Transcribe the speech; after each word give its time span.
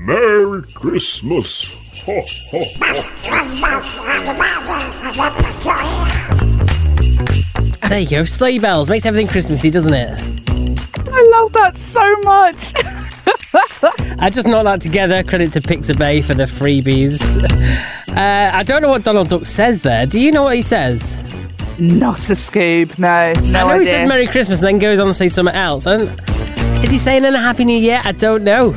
Merry 0.00 0.62
Christmas. 0.74 1.74
Ho, 2.04 2.22
ho, 2.50 2.64
There 7.88 7.98
you 8.00 8.08
go. 8.08 8.24
Sleigh 8.24 8.58
bells 8.58 8.88
makes 8.88 9.04
everything 9.06 9.26
Christmassy, 9.28 9.70
doesn't 9.70 9.92
it? 9.92 10.10
I 11.10 11.28
love 11.32 11.52
that 11.54 11.76
so 11.76 12.16
much. 12.20 12.72
I 14.20 14.30
just 14.30 14.46
knocked 14.46 14.64
that 14.64 14.80
together. 14.80 15.22
Credit 15.22 15.52
to 15.54 15.60
Pixabay 15.60 16.24
for 16.24 16.34
the 16.34 16.44
freebies. 16.44 17.20
Uh, 18.10 18.50
I 18.54 18.62
don't 18.62 18.82
know 18.82 18.88
what 18.90 19.04
Donald 19.04 19.28
Duck 19.28 19.46
says 19.46 19.82
there. 19.82 20.06
Do 20.06 20.20
you 20.20 20.30
know 20.30 20.42
what 20.44 20.56
he 20.56 20.62
says? 20.62 21.22
Not 21.80 22.28
a 22.30 22.34
Scoob, 22.34 22.98
no. 22.98 23.32
No 23.50 23.60
I 23.60 23.62
know 23.62 23.70
idea. 23.70 23.78
he 23.80 23.86
says 23.86 24.08
Merry 24.08 24.26
Christmas 24.26 24.58
and 24.60 24.68
then 24.68 24.78
goes 24.78 24.98
on 24.98 25.06
to 25.06 25.14
say 25.14 25.28
something 25.28 25.54
else. 25.54 25.86
I 25.86 25.94
is 26.82 26.90
he 26.90 26.98
saying 26.98 27.24
a 27.24 27.36
Happy 27.38 27.64
New 27.64 27.76
Year? 27.78 28.00
I 28.04 28.12
don't 28.12 28.44
know. 28.44 28.70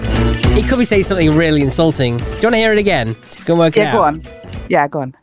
He 0.54 0.64
could 0.64 0.78
be 0.80 0.86
saying 0.86 1.04
something 1.04 1.32
really 1.32 1.62
insulting. 1.62 2.18
Do 2.18 2.24
you 2.24 2.30
want 2.30 2.42
to 2.42 2.58
hear 2.58 2.74
it 2.74 2.80
again? 2.80 3.16
See 3.24 3.38
if 3.38 3.40
you 3.40 3.46
can 3.46 3.58
work 3.58 3.78
it 3.78 3.82
yeah, 3.82 3.90
out. 3.90 3.94
go 3.94 4.04
on. 4.04 4.24
Yeah, 4.70 4.88
go 4.88 5.02
on. 5.02 5.16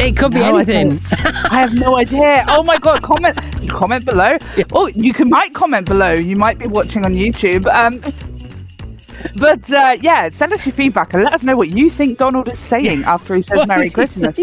It 0.01 0.17
could 0.17 0.31
be 0.31 0.39
No, 0.39 0.57
anything. 0.57 0.99
I 1.51 1.59
have 1.59 1.73
no 1.73 1.97
idea. 1.97 2.45
Oh 2.47 2.63
my 2.63 2.77
god, 2.77 3.03
comment 3.03 3.37
comment 3.69 4.05
below. 4.05 4.37
Oh, 4.71 4.87
you 4.87 5.13
can 5.13 5.29
might 5.29 5.53
comment 5.53 5.85
below. 5.85 6.13
You 6.13 6.35
might 6.35 6.57
be 6.57 6.67
watching 6.67 7.05
on 7.05 7.13
YouTube. 7.13 7.65
Um 7.67 8.01
but 9.35 9.69
uh, 9.71 9.97
yeah, 10.01 10.29
send 10.29 10.53
us 10.53 10.65
your 10.65 10.73
feedback 10.73 11.13
and 11.13 11.23
let 11.23 11.33
us 11.33 11.43
know 11.43 11.55
what 11.55 11.69
you 11.69 11.89
think 11.89 12.17
Donald 12.17 12.47
is 12.47 12.57
saying 12.57 13.03
after 13.03 13.35
he 13.35 13.41
says 13.41 13.57
What 13.57 13.67
Merry 13.67 13.87
is 13.87 13.91
he 13.91 13.95
Christmas. 13.95 14.37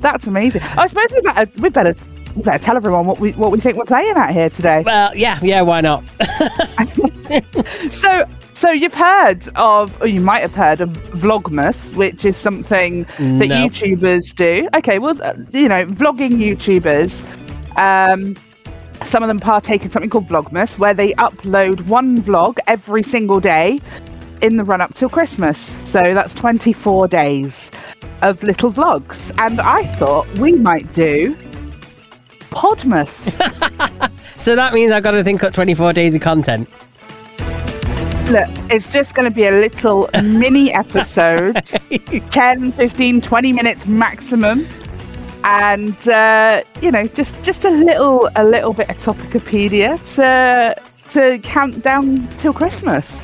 That's 0.00 0.26
amazing. 0.26 0.62
I 0.62 0.86
suppose 0.86 1.12
we 1.12 1.20
better 1.22 1.50
we 1.58 1.68
better 1.70 1.94
we 2.36 2.42
better 2.42 2.58
tell 2.58 2.76
everyone 2.76 3.04
what 3.06 3.18
we 3.20 3.32
what 3.32 3.50
we 3.50 3.60
think 3.60 3.76
we're 3.76 3.84
playing 3.84 4.16
at 4.16 4.32
here 4.32 4.50
today. 4.50 4.82
Well, 4.84 5.16
yeah, 5.16 5.38
yeah, 5.42 5.60
why 5.62 5.80
not? 5.80 6.04
So, 7.90 8.24
so 8.54 8.70
you've 8.70 8.94
heard 8.94 9.46
of, 9.56 10.00
or 10.00 10.06
you 10.06 10.20
might 10.20 10.40
have 10.40 10.54
heard 10.54 10.80
of 10.80 10.88
Vlogmas, 10.88 11.94
which 11.94 12.24
is 12.24 12.36
something 12.38 13.02
that 13.18 13.48
No. 13.48 13.66
YouTubers 13.66 14.34
do. 14.34 14.66
Okay, 14.74 14.98
well, 14.98 15.20
uh, 15.22 15.34
you 15.52 15.68
know, 15.68 15.84
vlogging 15.86 16.38
YouTubers. 16.38 17.22
Um, 17.78 18.34
some 19.04 19.22
of 19.22 19.28
them 19.28 19.38
partake 19.40 19.84
in 19.84 19.90
something 19.90 20.10
called 20.10 20.26
Vlogmas, 20.26 20.78
where 20.78 20.94
they 20.94 21.12
upload 21.14 21.82
one 21.86 22.22
vlog 22.22 22.56
every 22.66 23.02
single 23.02 23.40
day 23.40 23.78
in 24.42 24.56
the 24.56 24.64
run 24.64 24.80
up 24.80 24.94
till 24.94 25.08
Christmas. 25.08 25.58
So 25.88 26.00
that's 26.14 26.34
24 26.34 27.08
days 27.08 27.70
of 28.22 28.42
little 28.42 28.72
vlogs. 28.72 29.30
And 29.38 29.60
I 29.60 29.84
thought 29.96 30.26
we 30.38 30.52
might 30.52 30.92
do 30.92 31.36
Podmas. 32.50 33.34
So 34.38 34.54
that 34.54 34.72
means 34.72 34.92
I've 34.92 35.02
got 35.02 35.10
to 35.10 35.24
think 35.24 35.42
up 35.42 35.52
24 35.52 35.92
days 35.92 36.14
of 36.14 36.20
content. 36.20 36.68
Look, 38.30 38.48
it's 38.70 38.90
just 38.90 39.16
going 39.16 39.28
to 39.28 39.34
be 39.34 39.46
a 39.46 39.50
little 39.50 40.08
mini 40.22 40.72
episode 40.72 41.54
10, 42.30 42.72
15, 42.72 43.20
20 43.20 43.52
minutes 43.52 43.86
maximum. 43.86 44.68
And 45.42 46.08
uh, 46.08 46.62
you 46.80 46.92
know, 46.92 47.04
just 47.04 47.40
just 47.42 47.64
a 47.64 47.70
little 47.70 48.30
a 48.36 48.44
little 48.44 48.72
bit 48.72 48.90
of 48.90 48.96
topicopedia 48.98 49.98
to 50.14 50.74
to 51.10 51.38
count 51.40 51.82
down 51.82 52.28
till 52.38 52.52
Christmas. 52.52 53.20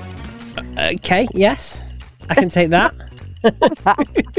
Okay, 0.78 1.26
yes. 1.34 1.92
I 2.30 2.34
can 2.34 2.48
take 2.50 2.70
that. 2.70 2.94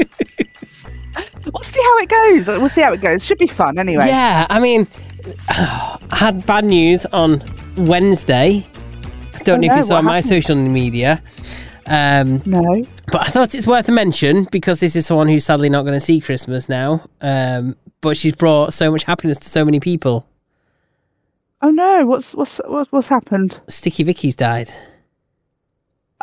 We'll 1.52 1.62
see 1.62 1.80
how 1.80 1.98
it 1.98 2.08
goes. 2.08 2.46
We'll 2.48 2.68
see 2.68 2.80
how 2.82 2.92
it 2.92 3.00
goes. 3.00 3.24
Should 3.24 3.38
be 3.38 3.46
fun 3.46 3.78
anyway. 3.78 4.08
Yeah, 4.08 4.46
I 4.50 4.58
mean, 4.60 4.86
I 5.48 5.98
had 6.10 6.44
bad 6.44 6.64
news 6.64 7.06
on 7.06 7.42
Wednesday. 7.78 8.66
I 9.34 9.38
don't 9.44 9.58
Oh, 9.58 9.60
know 9.60 9.66
if 9.66 9.70
no, 9.72 9.76
you 9.76 9.82
saw 9.84 10.02
my 10.02 10.16
happened? 10.16 10.28
social 10.28 10.56
media. 10.56 11.22
Um, 11.86 12.42
No. 12.46 12.84
but 13.12 13.22
I 13.22 13.26
thought 13.28 13.54
it's 13.54 13.66
worth 13.66 13.88
a 13.88 13.92
mention 13.92 14.48
because 14.50 14.80
this 14.80 14.96
is 14.96 15.06
someone 15.06 15.28
who's 15.28 15.44
sadly 15.44 15.68
not 15.68 15.82
going 15.82 15.94
to 15.94 16.04
see 16.04 16.20
Christmas 16.20 16.68
now. 16.68 17.08
Um, 17.20 17.76
but 18.00 18.16
she's 18.16 18.34
brought 18.34 18.74
so 18.74 18.90
much 18.90 19.04
happiness 19.04 19.38
to 19.38 19.48
so 19.48 19.64
many 19.64 19.78
people. 19.78 20.26
Oh 21.62 21.70
no. 21.70 22.04
What's 22.06 22.34
what's 22.34 22.58
what's, 22.66 22.90
what's 22.92 23.08
happened? 23.08 23.60
Sticky 23.68 24.02
Vicky's 24.02 24.34
died. 24.36 24.70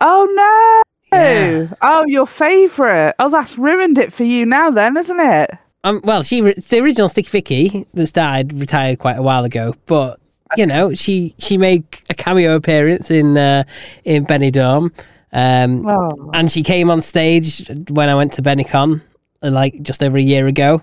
Oh 0.01 0.81
no. 1.11 1.17
Yeah. 1.17 1.67
Oh, 1.81 2.03
your 2.07 2.25
favourite. 2.25 3.13
Oh, 3.19 3.29
that's 3.29 3.57
ruined 3.57 3.97
it 3.99 4.11
for 4.11 4.23
you 4.23 4.45
now, 4.47 4.71
then, 4.71 4.97
isn't 4.97 5.19
it? 5.19 5.51
Um, 5.83 6.01
well, 6.03 6.23
she 6.23 6.41
the 6.41 6.79
original 6.81 7.09
Sticky 7.09 7.29
Vicky 7.29 7.85
that's 7.93 8.11
died 8.11 8.53
retired 8.53 8.99
quite 8.99 9.17
a 9.17 9.21
while 9.21 9.43
ago, 9.43 9.75
but 9.85 10.19
you 10.57 10.65
know 10.65 10.93
she 10.93 11.35
she 11.39 11.57
made 11.57 11.83
a 12.09 12.13
cameo 12.13 12.55
appearance 12.55 13.11
in 13.11 13.37
uh, 13.37 13.63
in 14.05 14.25
Benidorm, 14.25 14.91
um, 15.33 15.85
Oh. 15.87 16.31
and 16.33 16.49
she 16.49 16.63
came 16.63 16.89
on 16.89 17.01
stage 17.01 17.69
when 17.89 18.09
I 18.09 18.15
went 18.15 18.31
to 18.33 18.41
Benicon 18.41 19.03
uh, 19.43 19.51
like 19.51 19.81
just 19.83 20.01
over 20.01 20.17
a 20.17 20.21
year 20.21 20.47
ago. 20.47 20.81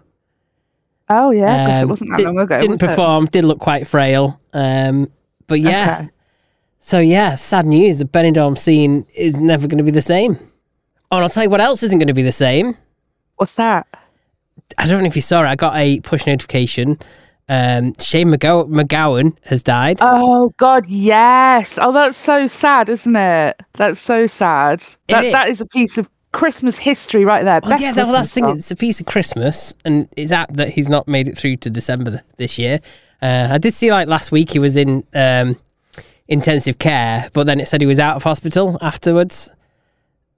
Oh 1.08 1.30
yeah, 1.32 1.66
gosh, 1.66 1.70
it 1.78 1.82
Um, 1.82 1.88
wasn't 1.88 2.10
that 2.10 2.16
di- 2.18 2.24
long 2.24 2.38
ago. 2.38 2.60
Didn't 2.60 2.70
was 2.72 2.82
it? 2.82 2.86
perform, 2.86 3.24
did 3.26 3.44
look 3.44 3.58
quite 3.58 3.86
frail, 3.88 4.38
um, 4.52 5.10
but 5.48 5.60
yeah. 5.60 5.98
Okay. 6.02 6.10
So 6.80 6.98
yeah, 6.98 7.34
sad 7.34 7.66
news. 7.66 7.98
The 7.98 8.06
Benidorm 8.06 8.58
scene 8.58 9.06
is 9.14 9.36
never 9.36 9.68
going 9.68 9.78
to 9.78 9.84
be 9.84 9.90
the 9.90 10.02
same. 10.02 10.36
Oh, 11.10 11.16
and 11.16 11.24
I'll 11.24 11.28
tell 11.28 11.44
you 11.44 11.50
what 11.50 11.60
else 11.60 11.82
isn't 11.82 11.98
going 11.98 12.08
to 12.08 12.14
be 12.14 12.22
the 12.22 12.32
same. 12.32 12.76
What's 13.36 13.56
that? 13.56 13.86
I 14.78 14.86
don't 14.86 15.00
know 15.00 15.06
if 15.06 15.16
you 15.16 15.22
saw 15.22 15.42
it. 15.42 15.46
I 15.46 15.56
got 15.56 15.76
a 15.76 16.00
push 16.00 16.26
notification. 16.26 16.98
Um, 17.48 17.94
Shane 17.98 18.28
McGow- 18.28 18.68
McGowan 18.68 19.36
has 19.42 19.62
died. 19.62 19.98
Oh 20.00 20.54
God, 20.56 20.86
yes. 20.86 21.78
Oh, 21.82 21.92
that's 21.92 22.16
so 22.16 22.46
sad, 22.46 22.88
isn't 22.88 23.16
it? 23.16 23.60
That's 23.74 24.00
so 24.00 24.26
sad. 24.26 24.82
That 25.08 25.24
is. 25.24 25.32
that 25.32 25.48
is 25.48 25.60
a 25.60 25.66
piece 25.66 25.98
of 25.98 26.08
Christmas 26.32 26.78
history 26.78 27.24
right 27.24 27.44
there. 27.44 27.60
Best 27.60 27.82
yeah, 27.82 27.92
that, 27.92 28.04
well, 28.04 28.12
that's 28.12 28.32
the 28.34 28.40
Christmas 28.40 28.52
thing. 28.52 28.58
It's 28.58 28.70
a 28.70 28.76
piece 28.76 29.00
of 29.00 29.06
Christmas, 29.06 29.74
and 29.84 30.08
it's 30.16 30.30
apt 30.30 30.54
that 30.54 30.68
he's 30.68 30.88
not 30.88 31.08
made 31.08 31.26
it 31.26 31.36
through 31.36 31.56
to 31.58 31.70
December 31.70 32.22
this 32.36 32.56
year. 32.56 32.78
Uh, 33.20 33.48
I 33.50 33.58
did 33.58 33.74
see 33.74 33.90
like 33.90 34.06
last 34.06 34.30
week 34.30 34.52
he 34.52 34.60
was 34.60 34.76
in 34.76 35.04
um, 35.12 35.56
intensive 36.30 36.78
care, 36.78 37.28
but 37.34 37.46
then 37.46 37.60
it 37.60 37.66
said 37.68 37.80
he 37.82 37.86
was 37.86 37.98
out 38.00 38.16
of 38.16 38.22
hospital 38.22 38.78
afterwards. 38.80 39.50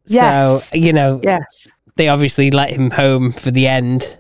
Yes. 0.07 0.69
So 0.71 0.77
you 0.77 0.93
know, 0.93 1.21
Yes. 1.23 1.69
they 1.97 2.09
obviously 2.09 2.51
let 2.51 2.71
him 2.71 2.91
home 2.91 3.33
for 3.33 3.51
the 3.53 3.69
end. 3.69 4.19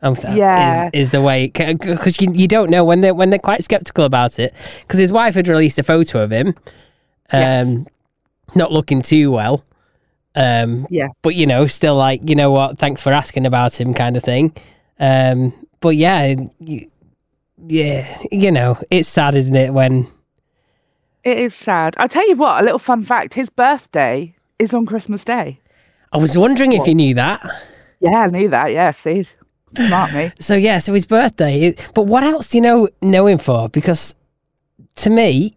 Um, 0.00 0.14
Yeah. 0.34 0.86
is, 0.94 1.06
is 1.06 1.10
the 1.12 1.20
way 1.20 1.48
because 1.48 2.20
you, 2.20 2.32
you 2.32 2.46
don't 2.46 2.70
know 2.70 2.84
when 2.84 3.00
they 3.00 3.08
are 3.08 3.14
when 3.14 3.30
they're 3.30 3.38
quite 3.40 3.64
skeptical 3.64 4.04
about 4.04 4.38
it 4.38 4.54
because 4.82 5.00
his 5.00 5.12
wife 5.12 5.34
had 5.34 5.48
released 5.48 5.78
a 5.78 5.82
photo 5.82 6.22
of 6.22 6.30
him, 6.30 6.48
um, 7.32 7.40
Yes. 7.42 7.76
not 8.54 8.70
looking 8.72 9.02
too 9.02 9.32
well. 9.32 9.64
Um, 10.36 10.86
Yeah. 10.88 11.08
but 11.22 11.34
you 11.34 11.46
know, 11.46 11.66
still 11.66 11.96
like 11.96 12.28
you 12.30 12.36
know 12.36 12.52
what? 12.52 12.78
Thanks 12.78 13.02
for 13.02 13.12
asking 13.12 13.44
about 13.44 13.78
him, 13.80 13.92
kind 13.92 14.16
of 14.16 14.22
thing. 14.22 14.52
Um, 15.00 15.52
but 15.80 15.96
yeah, 15.96 16.34
you, 16.60 16.88
yeah, 17.66 18.06
you 18.30 18.52
know, 18.52 18.78
it's 18.90 19.08
sad, 19.08 19.34
isn't 19.34 19.56
it? 19.56 19.72
When 19.74 20.06
It 21.24 21.38
is 21.38 21.54
sad. 21.54 21.94
I'll 21.98 22.08
tell 22.08 22.26
you 22.28 22.36
what, 22.36 22.60
a 22.60 22.64
little 22.64 22.78
fun 22.78 23.02
fact: 23.02 23.34
his 23.34 23.48
birthday 23.50 24.34
is 24.58 24.72
on 24.74 24.86
Christmas 24.86 25.24
Day. 25.24 25.60
I 26.12 26.18
was 26.18 26.38
wondering 26.38 26.72
if 26.72 26.86
you 26.86 26.94
knew 26.94 27.14
that. 27.14 27.44
Yeah, 28.00 28.20
I 28.22 28.26
knew 28.26 28.48
that. 28.48 28.72
Yeah, 28.72 28.92
see, 28.92 29.26
smart 29.76 30.12
me. 30.14 30.32
So 30.40 30.54
yeah, 30.54 30.78
so 30.78 30.94
his 30.94 31.06
birthday. 31.06 31.74
But 31.94 32.02
what 32.02 32.22
else 32.22 32.48
do 32.48 32.58
you 32.58 32.62
know 32.62 32.88
know 33.02 33.26
him 33.26 33.38
for? 33.38 33.68
Because 33.68 34.14
to 34.96 35.10
me, 35.10 35.56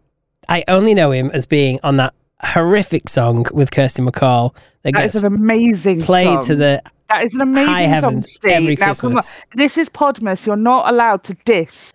I 0.50 0.63
only 0.67 0.94
know 0.94 1.11
him 1.11 1.31
as 1.33 1.45
being 1.45 1.79
on 1.83 1.97
that 1.97 2.13
horrific 2.44 3.07
song 3.07 3.45
with 3.53 3.71
Kirsty 3.71 4.01
MacColl 4.01 4.53
that, 4.83 4.91
That 4.94 4.94
gets 4.94 5.16
is 5.16 5.23
an 5.23 5.33
amazing 5.33 6.01
played 6.01 6.25
song. 6.25 6.45
to 6.47 6.55
the 6.55 6.81
That 7.09 7.23
is 7.23 7.33
an 7.35 7.41
amazing 7.41 7.69
high 7.71 7.83
song, 7.85 7.89
heavens 7.94 8.33
Steve. 8.33 8.51
every 8.51 8.75
now, 8.75 8.94
come 8.94 9.11
on. 9.17 9.23
Christmas. 9.23 9.38
This 9.55 9.77
is 9.77 9.88
Podmas. 9.89 10.45
You're 10.47 10.55
not 10.57 10.91
allowed 10.91 11.23
to 11.25 11.35
diss 11.45 11.94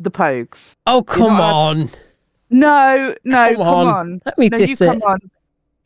the 0.00 0.10
Pogues. 0.10 0.72
Oh 0.86 1.02
come 1.02 1.38
on! 1.40 1.90
No, 2.50 3.14
no, 3.24 3.46
Come 3.48 3.56
come, 3.56 3.66
on. 3.66 3.86
on. 3.88 4.22
Let 4.24 4.38
me 4.38 4.48
no, 4.48 4.58
you 4.58 4.66
diss 4.68 4.78
come 4.78 4.96
it. 4.98 5.04
on. 5.04 5.18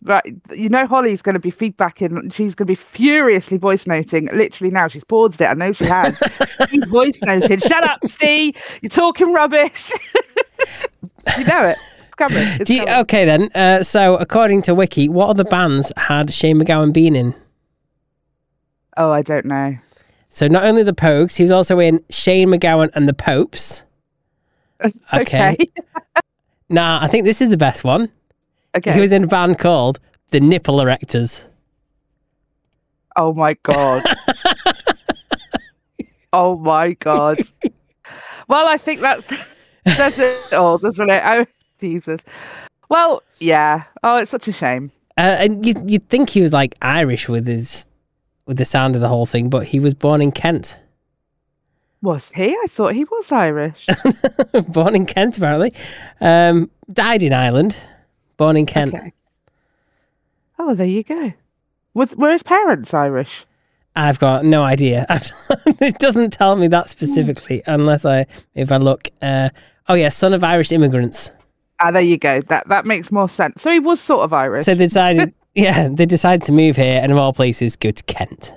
Right, 0.05 0.35
you 0.53 0.69
know 0.69 0.85
Holly's 0.87 1.23
going 1.23 1.35
to 1.35 1.41
be 1.41 1.53
feedbacking. 1.53 2.33
She's 2.35 2.57
going 2.57 2.67
to 2.67 2.73
be 2.73 2.75
furiously 2.75 3.57
voice 3.57 3.87
noting. 3.87 4.29
Literally 4.33 4.73
now, 4.73 4.89
she's 4.89 5.05
paused 5.05 5.41
it. 5.41 5.45
I 5.45 5.55
know 5.55 5.73
she 5.73 5.85
has. 5.87 6.21
she's 6.71 6.89
voice 6.89 7.23
noted. 7.23 7.63
Shut 7.63 7.85
up, 7.85 8.01
Steve. 8.07 8.57
You're 8.81 8.91
talking 8.91 9.33
rubbish. 9.33 9.93
you 11.39 11.45
know 11.45 11.67
it. 11.67 11.79
It's 12.07 12.15
coming. 12.17 12.43
It's 12.61 12.69
you, 12.71 12.81
coming. 12.81 12.95
okay 13.03 13.25
then. 13.25 13.49
Uh, 13.55 13.85
so 13.85 14.17
according 14.17 14.63
to 14.63 14.75
Wiki, 14.75 15.09
what 15.09 15.29
other 15.29 15.45
bands 15.45 15.93
had 15.97 16.35
Shane 16.35 16.59
McGowan 16.61 16.93
been 16.93 17.15
in? 17.15 17.35
Oh, 18.97 19.13
I 19.13 19.23
don't 19.23 19.47
know. 19.47 19.77
So 20.29 20.49
not 20.49 20.65
only 20.65 20.83
the 20.83 20.93
Pogues, 20.93 21.37
he 21.37 21.45
was 21.45 21.53
also 21.53 21.79
in 21.79 22.03
Shane 22.11 22.49
McGowan 22.49 22.91
and 22.95 23.07
the 23.09 23.15
Popes. 23.15 23.85
Okay. 25.15 25.57
Okay. 25.57 25.57
Nah, 26.73 26.99
I 27.03 27.07
think 27.09 27.25
this 27.25 27.41
is 27.41 27.51
the 27.51 27.57
best 27.57 27.85
one. 27.85 28.11
okay. 28.77 28.93
He 28.95 29.01
was 29.01 29.13
in 29.13 29.25
a 29.25 29.27
band 29.27 29.59
called 29.59 30.01
the 30.31 30.41
Nipple 30.41 30.79
Erectors. 30.79 31.47
Oh 33.15 33.33
my 33.35 33.55
god. 33.63 34.03
Oh 36.35 36.57
my 36.57 36.95
god. 36.95 37.41
well, 38.49 38.67
I 38.67 38.79
think 38.79 39.03
that's 39.03 39.27
that's 39.85 40.19
it 40.19 40.55
all, 40.55 40.79
doesn't 40.79 41.11
it? 41.11 41.23
Oh 41.27 41.45
Jesus. 41.79 42.23
Well, 42.89 43.23
yeah. 43.39 43.85
Oh, 44.03 44.17
it's 44.17 44.31
such 44.31 44.49
a 44.49 44.53
shame. 44.53 44.93
Uh, 45.19 45.37
and 45.39 45.67
you 45.67 45.75
you'd 45.87 46.09
think 46.09 46.31
he 46.31 46.41
was 46.41 46.53
like 46.55 46.75
Irish 46.81 47.29
with 47.29 47.47
his 47.47 47.85
with 48.47 48.57
the 48.57 48.65
sound 48.65 48.95
of 48.95 49.03
the 49.03 49.09
whole 49.09 49.27
thing, 49.27 49.51
but 49.51 49.67
he 49.67 49.79
was 49.79 49.93
born 49.93 50.23
in 50.23 50.33
Kent. 50.33 50.79
Was 52.03 52.33
he? 52.33 52.51
I 52.51 52.67
thought 52.69 52.95
he 52.95 53.05
was 53.05 53.31
Irish. 53.31 53.87
born 54.69 54.97
in 54.97 55.07
Kent, 55.07 55.39
apparently. 55.39 55.73
Um, 56.21 56.69
died 56.93 57.23
in 57.23 57.33
Ireland. 57.33 57.77
Born 58.37 58.57
in 58.57 58.67
Kent. 58.67 58.95
Okay. 58.95 59.13
Oh, 60.59 60.75
there 60.75 60.87
you 60.87 61.05
go. 61.05 61.33
Was 61.95 62.15
were 62.17 62.33
his 62.33 62.43
parents 62.43 62.93
Irish? 62.93 63.47
I've 63.95 64.19
got 64.19 64.45
no 64.45 64.63
idea. 64.65 65.07
it 65.67 65.99
doesn't 65.99 66.33
tell 66.33 66.57
me 66.57 66.67
that 66.69 66.91
specifically, 66.91 67.63
unless 67.67 68.05
I 68.05 68.27
if 68.55 68.73
I 68.73 68.79
look. 68.79 69.09
Uh, 69.21 69.51
oh 69.89 69.95
yeah, 69.95 70.09
son 70.09 70.33
of 70.33 70.43
Irish 70.43 70.73
immigrants. 70.73 71.31
Ah, 71.79 71.91
there 71.91 72.03
you 72.03 72.17
go. 72.17 72.41
That 72.43 72.69
that 72.69 72.87
makes 72.87 73.13
more 73.13 73.29
sense. 73.29 73.63
So 73.63 73.71
he 73.71 73.79
was 73.79 74.01
sort 74.01 74.23
of 74.23 74.33
Irish. 74.33 74.65
So 74.65 74.75
they 74.75 74.87
decided, 74.87 75.35
yeah, 75.55 75.89
they 75.89 76.07
decided 76.07 76.45
to 76.47 76.53
move 76.53 76.77
here, 76.77 77.01
and 77.03 77.13
of 77.13 77.19
all 77.19 77.33
places, 77.33 77.77
go 77.77 77.91
to 77.91 78.03
Kent. 78.05 78.55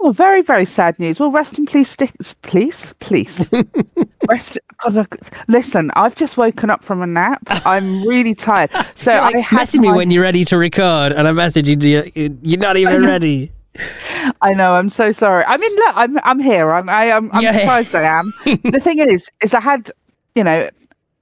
Oh, 0.00 0.12
very, 0.12 0.42
very 0.42 0.64
sad 0.64 0.96
news. 1.00 1.18
Well, 1.18 1.32
rest 1.32 1.58
in 1.58 1.66
peace, 1.66 1.96
please, 2.42 2.94
please. 3.00 3.50
rest. 4.28 4.58
God, 4.86 5.08
listen, 5.48 5.90
I've 5.96 6.14
just 6.14 6.36
woken 6.36 6.70
up 6.70 6.84
from 6.84 7.02
a 7.02 7.06
nap. 7.06 7.42
I'm 7.48 8.02
really 8.06 8.34
tired. 8.34 8.70
So 8.94 9.12
You're 9.12 9.20
like 9.22 9.36
I 9.36 9.40
had 9.40 9.60
messaging 9.60 9.80
me 9.80 9.92
when 9.92 10.10
you're 10.10 10.22
ready 10.22 10.44
to 10.46 10.58
record, 10.58 11.12
and 11.12 11.28
I 11.28 11.32
message 11.32 11.68
you, 11.68 11.76
you 12.14 12.38
you're 12.42 12.58
not 12.58 12.76
even 12.76 13.04
ready. 13.04 13.52
I 14.40 14.54
know. 14.54 14.74
I'm 14.74 14.88
so 14.88 15.12
sorry. 15.12 15.44
I 15.44 15.56
mean, 15.56 15.74
look, 15.76 15.96
I'm 15.96 16.18
I'm 16.24 16.40
here. 16.40 16.72
I'm 16.72 16.88
I, 16.88 17.12
I'm, 17.12 17.30
I'm 17.32 17.54
surprised 17.54 17.94
I 17.94 18.02
am. 18.02 18.32
the 18.44 18.80
thing 18.82 18.98
is, 18.98 19.28
is 19.42 19.54
I 19.54 19.60
had, 19.60 19.90
you 20.34 20.42
know, 20.42 20.68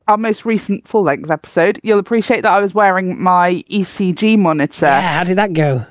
our 0.08 0.16
most 0.16 0.44
recent 0.44 0.86
full 0.88 1.02
length 1.02 1.30
episode. 1.30 1.80
You'll 1.82 1.98
appreciate 1.98 2.42
that 2.42 2.52
I 2.52 2.60
was 2.60 2.72
wearing 2.74 3.22
my 3.22 3.64
ECG 3.70 4.38
monitor. 4.38 4.86
Yeah, 4.86 5.18
how 5.18 5.24
did 5.24 5.36
that 5.36 5.52
go? 5.52 5.84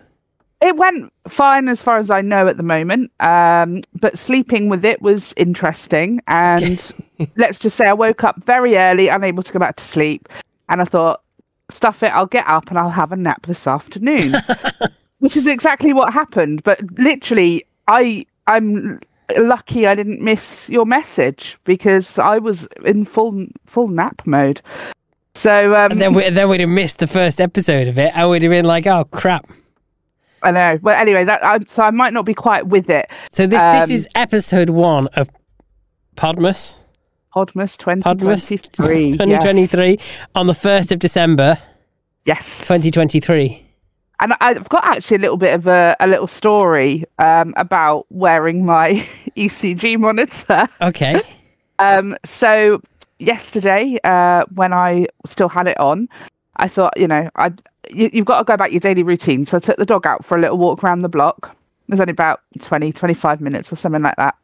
It 0.62 0.78
went 0.78 1.12
fine 1.28 1.68
as 1.68 1.82
far 1.82 1.98
as 1.98 2.10
I 2.10 2.22
know 2.22 2.48
at 2.48 2.58
the 2.58 2.64
moment. 2.64 3.12
Um, 3.20 3.82
but 4.00 4.18
sleeping 4.18 4.70
with 4.70 4.86
it 4.86 5.02
was 5.02 5.34
interesting. 5.38 6.22
And 6.28 6.94
let's 7.38 7.60
just 7.60 7.76
say 7.76 7.88
I 7.88 7.94
woke 7.94 8.24
up 8.24 8.44
very 8.44 8.78
early, 8.78 9.10
unable 9.10 9.44
to 9.44 9.52
go 9.52 9.60
back 9.60 9.76
to 9.78 9.84
sleep. 9.84 10.30
And 10.70 10.82
I 10.82 10.86
thought, 10.86 11.22
stuff 11.70 12.04
it, 12.04 12.08
I'll 12.08 12.26
get 12.26 12.48
up 12.48 12.70
and 12.70 12.78
I'll 12.78 12.90
have 12.90 13.12
a 13.12 13.16
nap 13.16 13.46
this 13.46 13.68
afternoon. 13.68 14.36
Which 15.20 15.38
is 15.38 15.48
exactly 15.48 15.94
what 15.94 16.14
happened. 16.14 16.64
But 16.64 16.80
literally, 16.98 17.66
I 17.88 18.26
I'm 18.48 19.00
lucky 19.38 19.88
I 19.88 19.96
didn't 19.96 20.22
miss 20.22 20.70
your 20.70 20.86
message 20.86 21.58
because 21.64 22.20
I 22.20 22.38
was 22.38 22.68
in 22.84 23.06
full 23.06 23.48
full 23.66 23.88
nap 23.88 24.22
mode. 24.26 24.62
So 25.34 25.76
um, 25.76 25.92
And 25.92 26.02
then 26.02 26.14
we 26.14 26.30
then 26.30 26.50
we'd 26.50 26.62
have 26.62 26.70
missed 26.70 27.00
the 27.00 27.08
first 27.08 27.42
episode 27.42 27.88
of 27.88 27.98
it. 27.98 28.16
I 28.16 28.26
would 28.26 28.42
have 28.42 28.52
been 28.52 28.66
like, 28.66 28.88
oh 28.88 29.06
crap. 29.06 29.50
I 30.46 30.52
know. 30.52 30.80
Well, 30.82 30.96
anyway, 30.96 31.26
that 31.26 31.44
I, 31.44 31.60
so 31.68 31.84
I 31.84 31.92
might 31.92 32.14
not 32.14 32.24
be 32.26 32.34
quite 32.34 32.68
with 32.68 32.90
it. 32.90 33.10
So 33.32 33.46
this 33.48 33.62
this 33.62 33.86
Um, 33.86 33.92
is 33.92 34.08
episode 34.16 34.70
one 34.70 35.08
of 35.16 35.30
Podmas. 36.16 36.80
Podmas 37.36 37.76
Podmas 37.78 38.48
2023. 38.48 39.12
2023 39.18 40.00
on 40.36 40.48
the 40.48 40.54
1st 40.54 40.92
of 40.94 41.00
December 41.00 41.58
Yes. 42.26 42.60
2023. 42.62 43.62
And 44.22 44.34
I've 44.40 44.70
got 44.70 44.86
actually 44.86 45.18
a 45.18 45.20
little 45.20 45.36
bit 45.38 45.54
of 45.54 45.68
a, 45.68 45.96
a 46.00 46.08
little 46.08 46.28
story 46.28 47.04
um, 47.20 47.54
about 47.58 48.06
wearing 48.10 48.66
my 48.66 48.92
ECG 49.36 49.98
monitor. 50.00 50.68
Okay. 50.82 51.22
Um, 51.78 52.16
so 52.24 52.82
yesterday, 53.20 53.98
uh, 54.06 54.46
when 54.54 54.72
I 54.72 55.08
still 55.30 55.50
had 55.50 55.68
it 55.68 55.78
on, 55.78 56.08
I 56.56 56.70
thought, 56.70 56.94
you 56.96 57.06
know, 57.06 57.30
I 57.36 57.52
you, 57.90 58.10
you've 58.14 58.26
got 58.26 58.40
to 58.40 58.44
go 58.44 58.54
about 58.54 58.72
your 58.72 58.80
daily 58.80 59.04
routine. 59.04 59.46
So 59.46 59.58
I 59.58 59.60
took 59.60 59.78
the 59.78 59.86
dog 59.86 60.06
out 60.06 60.26
for 60.26 60.38
a 60.38 60.42
little 60.42 60.58
walk 60.58 60.84
around 60.84 61.00
the 61.00 61.10
block. 61.10 61.56
It 61.88 61.92
was 61.92 62.00
only 62.00 62.12
about 62.12 62.42
20, 62.60 62.92
25 62.92 63.42
minutes 63.42 63.72
or 63.72 63.76
something 63.76 64.02
like 64.02 64.16
that. 64.18 64.36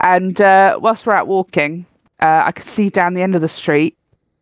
And 0.00 0.40
uh, 0.40 0.78
whilst 0.80 1.06
we're 1.06 1.14
out 1.14 1.26
walking, 1.26 1.86
uh, 2.20 2.42
I 2.46 2.52
could 2.52 2.66
see 2.66 2.90
down 2.90 3.14
the 3.14 3.22
end 3.22 3.34
of 3.34 3.40
the 3.40 3.48
street 3.48 3.96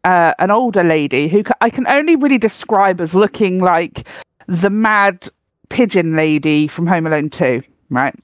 uh, 0.04 0.34
an 0.38 0.50
older 0.50 0.84
lady 0.84 1.28
who 1.28 1.42
I 1.60 1.70
can 1.70 1.86
only 1.86 2.16
really 2.16 2.38
describe 2.38 3.00
as 3.00 3.14
looking 3.14 3.60
like 3.60 4.06
the 4.46 4.70
mad 4.70 5.28
pigeon 5.70 6.14
lady 6.14 6.68
from 6.68 6.86
Home 6.86 7.06
Alone 7.06 7.30
2, 7.30 7.62
right? 7.90 8.14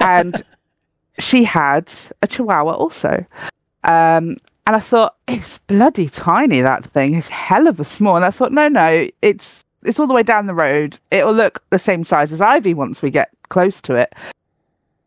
And 0.00 0.42
she 1.18 1.44
had 1.44 1.92
a 2.22 2.26
chihuahua 2.26 2.72
also. 2.72 3.24
Um, 3.84 4.38
and 4.66 4.76
I 4.76 4.80
thought, 4.80 5.16
it's 5.28 5.58
bloody 5.58 6.08
tiny, 6.08 6.60
that 6.60 6.86
thing. 6.86 7.14
It's 7.14 7.28
hell 7.28 7.66
of 7.66 7.80
a 7.80 7.84
small. 7.84 8.16
And 8.16 8.24
I 8.24 8.30
thought, 8.30 8.52
no, 8.52 8.68
no, 8.68 9.08
it's 9.20 9.64
it's 9.84 10.00
all 10.00 10.06
the 10.06 10.14
way 10.14 10.22
down 10.22 10.46
the 10.46 10.54
road. 10.54 10.98
It'll 11.10 11.34
look 11.34 11.62
the 11.70 11.78
same 11.78 12.04
size 12.04 12.32
as 12.32 12.40
Ivy 12.40 12.72
once 12.72 13.02
we 13.02 13.10
get 13.10 13.30
close 13.50 13.82
to 13.82 13.94
it. 13.94 14.14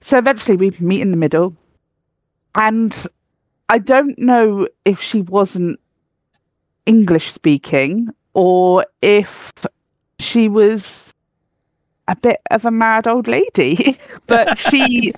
So 0.01 0.17
eventually 0.17 0.55
we 0.55 0.71
meet 0.79 1.01
in 1.01 1.09
the 1.09 1.17
middle. 1.17 1.55
And 2.53 3.05
I 3.69 3.79
don't 3.79 4.17
know 4.19 4.67
if 4.85 5.01
she 5.01 5.21
wasn't 5.21 5.79
English 6.85 7.31
speaking 7.31 8.09
or 8.33 8.85
if 9.01 9.51
she 10.19 10.47
was 10.47 11.13
a 12.07 12.15
bit 12.15 12.39
of 12.51 12.65
a 12.65 12.71
mad 12.71 13.07
old 13.07 13.27
lady. 13.27 13.97
but 14.27 14.57
she 14.57 15.11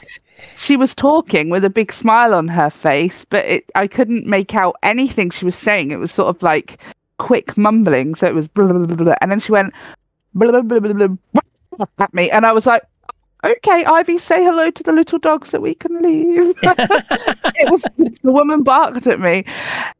she 0.57 0.77
was 0.77 0.95
talking 0.95 1.49
with 1.49 1.63
a 1.65 1.69
big 1.69 1.91
smile 1.91 2.33
on 2.33 2.47
her 2.47 2.69
face, 2.69 3.25
but 3.25 3.45
it, 3.45 3.69
I 3.75 3.87
couldn't 3.87 4.25
make 4.25 4.55
out 4.55 4.75
anything 4.83 5.29
she 5.29 5.45
was 5.45 5.55
saying. 5.55 5.91
It 5.91 5.99
was 5.99 6.11
sort 6.11 6.35
of 6.35 6.41
like 6.41 6.79
quick 7.17 7.57
mumbling, 7.57 8.15
so 8.15 8.27
it 8.27 8.35
was 8.35 8.47
blah, 8.47 8.65
blah, 8.65 8.85
blah, 8.85 8.95
blah, 8.95 9.15
and 9.21 9.31
then 9.31 9.39
she 9.39 9.51
went 9.51 9.73
blah, 10.33 10.51
blah, 10.51 10.61
blah, 10.61 10.79
blah, 10.79 11.07
blah, 11.07 11.85
at 11.99 12.13
me, 12.13 12.29
and 12.29 12.45
I 12.45 12.51
was 12.51 12.65
like, 12.65 12.83
"Okay, 13.43 13.85
Ivy, 13.85 14.17
say 14.17 14.43
hello 14.43 14.69
to 14.69 14.83
the 14.83 14.91
little 14.91 15.19
dogs 15.19 15.49
so 15.49 15.59
we 15.59 15.73
can 15.73 16.01
leave." 16.01 16.55
it 16.63 17.71
was 17.71 17.81
the 17.97 18.31
woman 18.31 18.63
barked 18.63 19.07
at 19.07 19.19
me, 19.19 19.45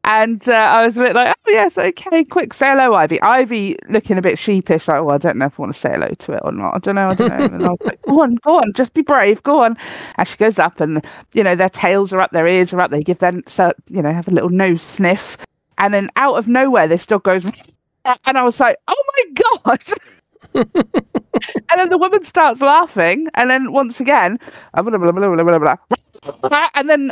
and 0.03 0.47
uh, 0.49 0.53
I 0.53 0.85
was 0.85 0.97
a 0.97 1.01
bit 1.01 1.15
like, 1.15 1.35
"Oh 1.47 1.51
yes, 1.51 1.77
okay, 1.77 2.23
quick, 2.23 2.53
say 2.53 2.67
hello, 2.67 2.93
Ivy." 2.93 3.21
Ivy 3.21 3.77
looking 3.89 4.17
a 4.17 4.21
bit 4.21 4.37
sheepish, 4.37 4.87
like, 4.87 5.01
"Oh, 5.01 5.09
I 5.09 5.17
don't 5.17 5.37
know 5.37 5.45
if 5.45 5.59
I 5.59 5.61
want 5.61 5.73
to 5.73 5.79
say 5.79 5.91
hello 5.91 6.09
to 6.09 6.33
it 6.33 6.41
or 6.43 6.51
not. 6.51 6.75
I 6.75 6.79
don't 6.79 6.95
know, 6.95 7.09
I 7.09 7.13
don't 7.13 7.29
know." 7.29 7.45
And 7.45 7.65
I 7.65 7.69
was 7.69 7.81
like, 7.83 8.01
"Go 8.01 8.21
on, 8.21 8.35
go 8.43 8.57
on, 8.57 8.73
just 8.73 8.93
be 8.93 9.01
brave, 9.01 9.41
go 9.43 9.63
on." 9.63 9.77
And 10.17 10.27
she 10.27 10.37
goes 10.37 10.59
up, 10.59 10.79
and 10.79 11.05
you 11.33 11.43
know, 11.43 11.55
their 11.55 11.69
tails 11.69 12.11
are 12.11 12.19
up, 12.19 12.31
their 12.31 12.47
ears 12.47 12.73
are 12.73 12.81
up. 12.81 12.91
They 12.91 13.03
give 13.03 13.19
them, 13.19 13.43
so 13.47 13.73
you 13.87 14.01
know, 14.01 14.11
have 14.11 14.27
a 14.27 14.31
little 14.31 14.49
nose 14.49 14.83
sniff, 14.83 15.37
and 15.77 15.93
then 15.93 16.09
out 16.15 16.35
of 16.35 16.47
nowhere, 16.47 16.87
this 16.87 17.05
dog 17.05 17.23
goes, 17.23 17.45
and 18.25 18.37
I 18.37 18.43
was 18.43 18.59
like, 18.59 18.77
"Oh 18.87 19.03
my 19.17 19.43
god!" 19.65 19.83
and 20.59 21.75
then 21.77 21.89
the 21.89 21.97
woman 21.97 22.23
starts 22.23 22.61
laughing, 22.61 23.27
and 23.35 23.49
then 23.49 23.71
once 23.71 23.99
again, 23.99 24.39
uh, 24.73 24.81
blah, 24.81 24.97
blah, 24.97 25.11
blah, 25.11 25.35
blah, 25.35 25.43
blah, 25.43 25.59
blah, 25.59 26.37
blah, 26.49 26.67
and 26.75 26.89
then 26.89 27.11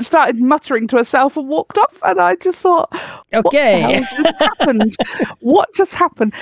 started 0.00 0.40
muttering 0.40 0.88
to 0.88 0.96
herself 0.96 1.36
and 1.36 1.48
walked 1.48 1.78
off. 1.78 1.98
And 2.02 2.20
I 2.20 2.34
just 2.36 2.60
thought, 2.60 2.92
Okay. 3.32 3.80
hell 3.80 4.22
just 4.24 4.38
happened? 4.40 4.96
what 5.40 5.72
just 5.74 5.92
happened? 5.94 6.32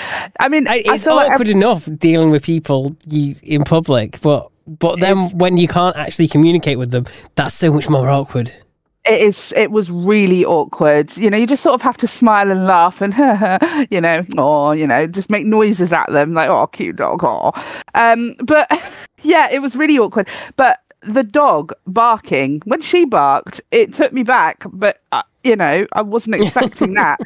I 0.40 0.48
mean, 0.48 0.66
I, 0.68 0.76
I 0.88 0.94
it's 0.94 1.06
like 1.06 1.30
awkward 1.30 1.48
enough 1.48 1.88
dealing 1.98 2.30
with 2.30 2.42
people 2.42 2.96
you, 3.08 3.34
in 3.42 3.62
public, 3.64 4.20
but 4.22 4.50
but 4.66 4.98
then 5.00 5.12
It's- 5.18 5.34
when 5.34 5.58
you 5.58 5.68
can't 5.68 5.96
actually 5.96 6.28
communicate 6.28 6.78
with 6.78 6.90
them, 6.90 7.04
that's 7.34 7.54
so 7.54 7.72
much 7.72 7.88
more 7.88 8.08
awkward. 8.08 8.52
It 9.06 9.20
is 9.20 9.52
it 9.56 9.70
was 9.70 9.90
really 9.90 10.44
awkward. 10.44 11.16
You 11.16 11.30
know 11.30 11.36
you 11.36 11.46
just 11.46 11.62
sort 11.62 11.74
of 11.74 11.82
have 11.82 11.96
to 11.98 12.06
smile 12.06 12.50
and 12.50 12.66
laugh 12.66 13.00
and 13.00 13.14
you 13.90 14.00
know 14.00 14.24
or 14.38 14.74
you 14.74 14.86
know 14.86 15.06
just 15.06 15.30
make 15.30 15.46
noises 15.46 15.92
at 15.92 16.10
them 16.12 16.34
like 16.34 16.48
oh 16.48 16.66
cute 16.66 16.96
dog 16.96 17.22
oh 17.24 17.52
um 17.94 18.34
but 18.42 18.68
yeah 19.22 19.48
it 19.50 19.60
was 19.60 19.76
really 19.76 19.98
awkward. 19.98 20.28
But 20.56 20.80
the 21.02 21.22
dog 21.22 21.72
barking 21.86 22.62
when 22.64 22.82
she 22.82 23.04
barked 23.04 23.60
it 23.70 23.92
took 23.94 24.12
me 24.12 24.22
back 24.24 24.64
but 24.72 25.02
uh, 25.12 25.22
you 25.44 25.54
know 25.54 25.86
i 25.92 26.02
wasn't 26.02 26.34
expecting 26.42 26.94
that. 26.94 27.20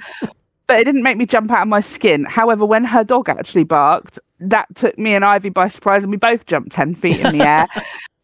But 0.67 0.79
it 0.79 0.85
didn't 0.85 1.03
make 1.03 1.17
me 1.17 1.27
jump 1.27 1.51
out 1.51 1.63
of 1.63 1.69
my 1.69 1.81
skin. 1.81 2.25
However 2.25 2.65
when 2.65 2.85
her 2.85 3.03
dog 3.03 3.29
actually 3.29 3.65
barked 3.65 4.19
that 4.41 4.75
took 4.75 4.99
me 4.99 5.15
and 5.15 5.25
ivy 5.25 5.49
by 5.49 5.69
surprise 5.69 6.03
and 6.03 6.11
we 6.11 6.17
both 6.17 6.47
jumped 6.47 6.73
10 6.73 6.95
feet 6.95 7.21
in 7.21 7.37
the 7.37 7.45
air 7.45 7.67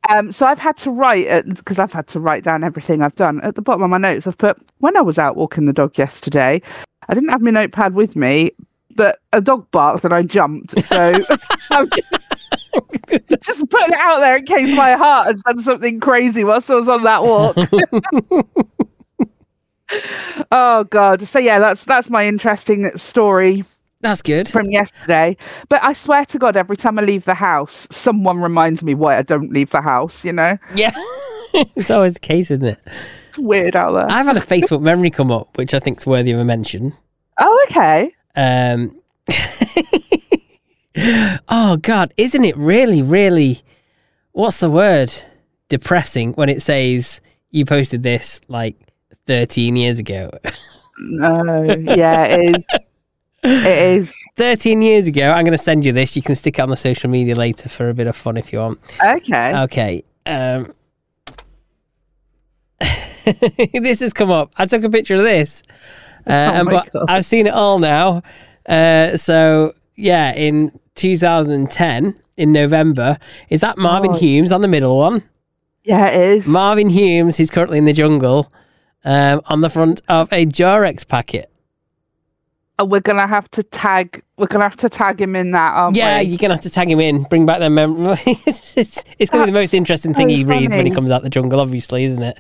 um, 0.09 0.33
so 0.33 0.47
I've 0.47 0.59
had 0.59 0.77
to 0.79 0.91
write 0.91 1.47
because 1.47 1.79
I've 1.79 1.93
had 1.93 2.07
to 2.09 2.21
write 2.21 2.45
down 2.45 2.65
everything 2.65 3.03
I've 3.03 3.15
done. 3.15 3.41
At 3.43 3.55
the 3.55 3.63
bottom 3.63 3.83
of 3.83 3.91
my 3.91 3.99
notes, 3.99 4.27
I've 4.27 4.39
put 4.39 4.57
when 4.79 4.97
I 4.97 5.01
was 5.01 5.19
out 5.19 5.37
walking 5.37 5.67
the 5.67 5.73
dog 5.73 5.97
yesterday. 5.99 6.61
I 7.09 7.15
didn't 7.15 7.31
have 7.31 7.41
my 7.41 7.51
notepad 7.51 7.95
with 7.95 8.17
me, 8.17 8.51
but 8.95 9.19
a 9.33 9.41
dog 9.41 9.71
barked 9.71 10.05
and 10.05 10.13
I 10.13 10.23
jumped. 10.23 10.81
So 10.85 10.97
I'm 11.71 11.89
just, 11.89 12.11
just 13.43 13.71
putting 13.71 13.93
it 13.93 13.99
out 13.99 14.21
there 14.21 14.39
in 14.39 14.45
case 14.45 14.77
my 14.77 14.93
heart 14.93 15.27
has 15.27 15.43
done 15.43 15.63
something 15.63 16.01
crazy 16.01 16.45
whilst 16.45 16.71
I 16.71 16.75
was 16.75 16.89
on 16.89 17.03
that 17.05 17.23
walk. 17.23 17.57
oh 20.51 20.85
God! 20.85 21.23
So 21.23 21.39
yeah, 21.39 21.59
that's 21.59 21.85
that's 21.85 22.11
my 22.11 22.27
interesting 22.27 22.91
story 22.97 23.65
That's 24.01 24.23
good. 24.23 24.49
from 24.49 24.71
yesterday. 24.71 25.37
But 25.69 25.83
I 25.83 25.93
swear 25.95 26.25
to 26.27 26.39
God, 26.39 26.57
every 26.57 26.77
time 26.77 26.99
I 26.99 27.03
leave 27.03 27.25
the 27.25 27.35
house, 27.35 27.89
someone 27.91 28.41
reminds 28.41 28.83
me 28.83 28.95
why 28.95 29.17
I 29.17 29.23
don't 29.23 29.53
leave 29.53 29.71
the 29.71 29.81
house. 29.81 30.25
You 30.25 30.33
know, 30.33 30.59
Yeah. 30.75 30.93
it's 31.55 31.91
always 31.91 32.15
the 32.15 32.21
case, 32.21 32.51
isn't 32.51 32.65
it? 32.67 32.79
it's 33.29 33.39
weird 33.39 33.75
out 33.77 33.93
there. 33.93 34.07
I've 34.11 34.27
had 34.27 34.37
a 34.37 34.41
Facebook 34.41 34.83
memory 34.83 35.11
come 35.11 35.31
up, 35.31 35.57
which 35.57 35.73
I 35.75 35.79
think 35.79 35.99
is 35.99 36.07
worthy 36.07 36.33
of 36.33 36.39
a 36.41 36.45
mention. 36.45 36.93
oh, 37.41 37.67
okay. 37.71 38.13
Um, 38.35 39.01
oh 41.49 41.77
God, 41.81 42.13
isn't 42.17 42.45
it 42.45 42.57
really, 42.57 43.03
really? 43.03 43.61
What's 44.33 44.61
the 44.61 44.71
word? 44.71 45.13
Depressing 45.69 46.33
when 46.35 46.49
it 46.49 46.63
says 46.63 47.21
you 47.51 47.65
posted 47.65 48.03
this 48.03 48.41
like 48.49 48.77
13 49.27 49.75
years 49.77 49.99
ago. 49.99 50.31
No, 50.99 51.65
yeah, 51.65 52.25
it 52.25 52.57
is. 52.57 52.65
It 53.49 53.99
is. 53.99 54.17
13 54.37 54.83
years 54.83 55.07
ago, 55.07 55.31
I'm 55.31 55.45
going 55.45 55.53
to 55.57 55.59
send 55.59 55.87
you 55.87 55.93
this. 55.93 56.17
You 56.17 56.23
can 56.23 56.35
stick 56.35 56.59
it 56.59 56.63
on 56.63 56.69
the 56.71 56.77
social 56.77 57.09
media 57.09 57.35
later 57.35 57.69
for 57.69 57.89
a 57.89 57.95
bit 57.95 58.07
of 58.07 58.17
fun 58.17 58.37
if 58.37 58.53
you 58.53 58.59
want. 58.59 58.81
Okay. 59.05 59.57
Okay. 59.63 60.05
Um, 60.27 60.73
this 63.75 64.01
has 64.01 64.13
come 64.13 64.31
up. 64.31 64.53
I 64.57 64.67
took 64.67 64.83
a 64.85 64.91
picture 64.91 65.17
of 65.17 65.23
this, 65.23 65.63
uh, 66.27 66.31
and 66.31 66.69
but 66.69 66.93
God. 66.93 67.05
I've 67.09 67.25
seen 67.25 67.47
it 67.47 67.55
all 67.55 67.79
now. 67.79 68.23
Uh, 68.69 69.17
so 69.17 69.75
yeah, 69.95 70.33
in 70.33 70.79
2010, 70.97 72.15
in 72.37 72.53
November, 72.53 73.19
is 73.49 73.61
that 73.63 73.79
Marvin 73.79 74.11
Oh. 74.13 74.19
Humes 74.19 74.53
on 74.53 74.61
the 74.61 74.69
middle 74.69 74.97
one? 74.99 75.23
yeah, 75.85 76.09
it 76.09 76.39
is. 76.39 76.47
Marvin 76.49 76.91
Humes, 76.91 77.37
who's 77.39 77.51
currently 77.51 77.79
in 77.79 77.85
the 77.85 77.93
jungle, 77.93 78.53
um, 79.05 79.41
on 79.47 79.61
the 79.61 79.71
front 79.71 80.03
of 80.09 80.29
a 80.33 80.45
Durex 80.47 81.07
packet. 81.07 81.49
And 82.79 82.91
we're 82.91 83.01
gonna 83.01 83.27
have 83.27 83.51
to 83.53 83.63
tag. 83.63 84.23
We're 84.37 84.47
gonna 84.49 84.65
have 84.65 84.77
to 84.77 84.89
tag 84.91 85.21
him 85.21 85.35
in 85.35 85.53
that, 85.53 85.73
aren't 85.73 85.97
Yeah, 85.97 86.19
we? 86.19 86.25
you're 86.27 86.39
gonna 86.39 86.55
have 86.55 86.63
to 86.65 86.71
tag 86.71 86.91
him 86.91 87.01
in, 87.01 87.23
bring 87.25 87.47
back 87.47 87.61
their 87.61 87.71
memories. 87.71 88.19
it's 88.77 89.03
it's 89.19 89.31
gonna 89.31 89.47
be 89.47 89.53
the 89.53 89.59
most 89.59 89.73
interesting 89.73 90.13
thing 90.13 90.29
so 90.29 90.35
he 90.37 90.45
reads 90.45 90.75
when 90.77 90.85
he 90.85 90.93
comes 90.93 91.11
out 91.11 91.23
the 91.23 91.31
jungle, 91.31 91.59
obviously, 91.61 92.05
isn't 92.05 92.23
it? 92.23 92.39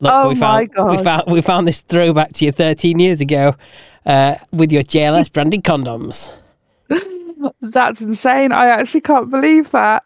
Look, 0.00 0.12
Oh 0.12 0.28
we 0.28 0.34
my 0.36 0.66
found 0.66 0.90
we 0.90 0.96
found 1.04 1.22
we 1.30 1.42
found 1.42 1.68
this 1.68 1.82
throwback 1.82 2.32
to 2.34 2.46
you 2.46 2.52
13 2.52 2.98
years 2.98 3.20
ago 3.20 3.54
uh, 4.06 4.36
with 4.52 4.72
your 4.72 4.82
JLS 4.82 5.30
branded 5.30 5.64
condoms. 5.64 6.34
That's 7.60 8.00
insane. 8.00 8.52
I 8.52 8.68
actually 8.68 9.02
can't 9.02 9.30
believe 9.30 9.70
that. 9.72 10.02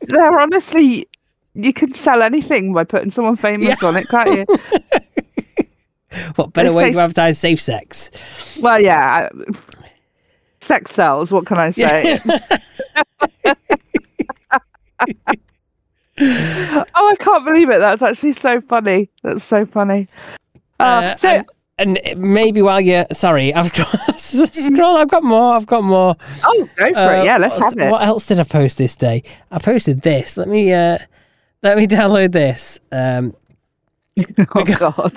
They're 0.00 0.40
honestly, 0.40 1.06
you 1.54 1.72
can 1.74 1.92
sell 1.92 2.22
anything 2.22 2.72
by 2.72 2.84
putting 2.84 3.10
someone 3.10 3.36
famous 3.36 3.82
on 3.82 3.96
it, 3.96 4.08
can't 4.08 4.32
you? 4.38 4.46
What 6.36 6.52
better 6.52 6.72
way 6.72 6.90
to 6.92 6.98
advertise 6.98 7.38
safe 7.38 7.60
sex? 7.60 8.10
well, 8.60 8.80
yeah. 8.80 9.28
Sex 10.60 10.90
sells. 10.92 11.30
What 11.32 11.46
can 11.46 11.58
I 11.58 11.70
say? 11.70 12.18
oh, 16.20 16.84
I 16.94 17.16
can't 17.18 17.44
believe 17.46 17.70
it. 17.70 17.78
That's 17.78 18.02
actually 18.02 18.32
so 18.32 18.60
funny. 18.62 19.08
That's 19.22 19.44
so 19.44 19.64
funny. 19.66 20.08
Uh, 20.80 20.82
Uh, 20.82 21.16
so, 21.16 21.44
and, 21.78 21.98
and 21.98 22.20
maybe 22.20 22.60
while 22.60 22.80
you're 22.80 23.06
sorry, 23.12 23.54
I've 23.54 23.72
got 23.72 23.88
scroll. 24.18 24.96
I've 24.96 25.08
got 25.08 25.22
more. 25.22 25.54
I've 25.54 25.66
got 25.66 25.84
more. 25.84 26.16
oh, 26.44 26.68
go 26.76 26.92
for 26.92 26.98
Uh, 26.98 27.22
it. 27.22 27.24
Yeah, 27.24 27.38
let's 27.38 27.58
have 27.58 27.74
it. 27.78 27.90
What 27.90 28.02
else 28.02 28.26
did 28.26 28.40
I 28.40 28.44
post 28.44 28.78
this 28.78 28.96
day? 28.96 29.22
I 29.50 29.58
posted 29.58 30.02
this. 30.02 30.36
Let 30.36 30.48
me 30.48 30.72
uh, 30.72 30.98
let 31.62 31.76
me 31.76 31.86
download 31.96 32.32
this. 32.32 32.80
Um, 32.90 33.34
Oh 34.56 34.64
God. 34.64 35.16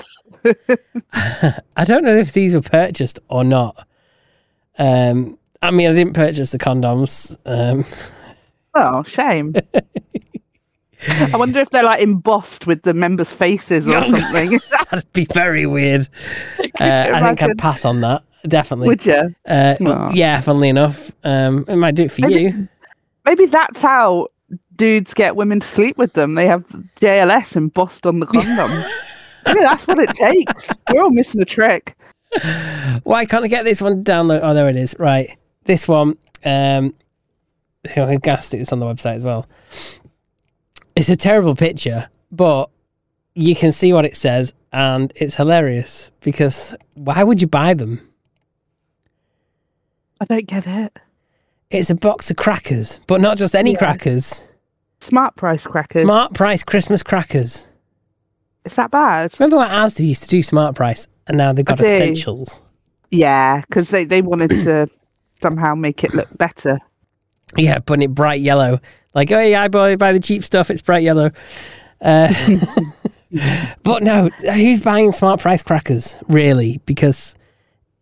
I 1.13 1.83
don't 1.85 2.03
know 2.03 2.15
if 2.17 2.33
these 2.33 2.55
were 2.55 2.61
purchased 2.61 3.19
or 3.29 3.43
not. 3.43 3.87
Um, 4.77 5.37
I 5.61 5.71
mean, 5.71 5.89
I 5.89 5.93
didn't 5.93 6.13
purchase 6.13 6.51
the 6.51 6.57
condoms. 6.59 7.37
Um, 7.45 7.85
Oh, 8.73 9.03
shame. 9.03 9.53
I 11.07 11.35
wonder 11.35 11.59
if 11.59 11.69
they're 11.71 11.83
like 11.83 12.01
embossed 12.01 12.67
with 12.67 12.83
the 12.83 12.93
members' 12.93 13.29
faces 13.31 13.85
or 13.87 14.01
something. 14.05 14.59
that'd 14.91 15.11
be 15.13 15.25
very 15.33 15.65
weird. 15.65 16.07
Uh, 16.79 17.11
I 17.13 17.21
think? 17.35 17.43
I'd 17.43 17.57
pass 17.59 17.85
on 17.85 18.01
that. 18.01 18.23
Definitely. 18.47 18.87
Would 18.87 19.05
you? 19.05 19.35
Uh, 19.45 19.75
well, 19.81 20.11
yeah, 20.15 20.39
funnily 20.39 20.69
enough, 20.69 21.11
um, 21.23 21.63
it 21.67 21.75
might 21.75 21.93
do 21.95 22.05
it 22.05 22.11
for 22.11 22.21
Maybe- 22.21 22.41
you. 22.41 22.67
Maybe 23.25 23.45
that's 23.45 23.79
how 23.81 24.29
dudes 24.77 25.13
get 25.13 25.35
women 25.35 25.59
to 25.59 25.67
sleep 25.67 25.97
with 25.97 26.13
them. 26.13 26.33
They 26.35 26.47
have 26.47 26.63
JLS 27.01 27.55
embossed 27.55 28.07
on 28.07 28.19
the 28.19 28.25
condom. 28.25 28.83
Maybe 29.45 29.61
that's 29.61 29.87
what 29.87 29.99
it 29.99 30.09
takes. 30.11 30.69
We're 30.91 31.03
all 31.03 31.09
missing 31.09 31.41
a 31.41 31.45
trick. 31.45 31.95
Why 33.03 33.25
can't 33.25 33.43
I 33.43 33.47
get 33.47 33.63
this 33.65 33.81
one 33.81 34.03
download? 34.03 34.39
Oh, 34.43 34.53
there 34.53 34.69
it 34.69 34.77
is. 34.77 34.95
Right, 34.99 35.37
this 35.65 35.87
one. 35.87 36.17
Um, 36.45 36.93
I'm 37.85 37.95
gonna 37.95 38.19
on 38.71 38.79
the 38.79 38.85
website 38.85 39.15
as 39.15 39.23
well. 39.23 39.47
It's 40.95 41.09
a 41.09 41.15
terrible 41.15 41.55
picture, 41.55 42.09
but 42.31 42.69
you 43.35 43.55
can 43.55 43.71
see 43.71 43.91
what 43.93 44.05
it 44.05 44.15
says, 44.15 44.53
and 44.71 45.11
it's 45.15 45.35
hilarious 45.35 46.11
because 46.21 46.75
why 46.95 47.23
would 47.23 47.41
you 47.41 47.47
buy 47.47 47.73
them? 47.73 48.07
I 50.19 50.25
don't 50.25 50.45
get 50.47 50.67
it. 50.67 50.95
It's 51.71 51.89
a 51.89 51.95
box 51.95 52.29
of 52.29 52.37
crackers, 52.37 52.99
but 53.07 53.21
not 53.21 53.37
just 53.37 53.55
any 53.55 53.71
Yeah. 53.73 53.79
crackers. 53.79 54.47
Smart 54.99 55.35
price 55.35 55.65
crackers. 55.65 56.03
Smart 56.03 56.33
price 56.33 56.63
Christmas 56.63 57.01
crackers. 57.01 57.70
Is 58.65 58.75
that 58.75 58.91
bad? 58.91 59.33
Remember 59.39 59.57
when 59.57 59.69
Asda 59.69 60.05
used 60.05 60.23
to 60.23 60.29
do 60.29 60.43
smart 60.43 60.75
price, 60.75 61.07
and 61.27 61.37
now 61.37 61.53
they've 61.53 61.65
got 61.65 61.79
essentials. 61.79 62.61
Yeah, 63.09 63.61
because 63.61 63.89
they, 63.89 64.05
they 64.05 64.21
wanted 64.21 64.49
to 64.49 64.87
somehow 65.41 65.75
make 65.75 66.03
it 66.03 66.13
look 66.13 66.29
better. 66.37 66.79
Yeah, 67.57 67.79
putting 67.79 68.03
it 68.03 68.15
bright 68.15 68.41
yellow. 68.41 68.79
Like, 69.13 69.31
oh 69.31 69.39
yeah, 69.39 69.63
I 69.63 69.67
buy, 69.67 69.95
buy 69.95 70.13
the 70.13 70.19
cheap 70.19 70.43
stuff. 70.43 70.69
It's 70.69 70.81
bright 70.81 71.03
yellow. 71.03 71.31
Uh, 71.99 72.33
but 73.83 74.03
no, 74.03 74.29
who's 74.53 74.81
buying 74.81 75.11
smart 75.11 75.39
price 75.39 75.63
crackers 75.63 76.19
really? 76.27 76.79
Because 76.85 77.35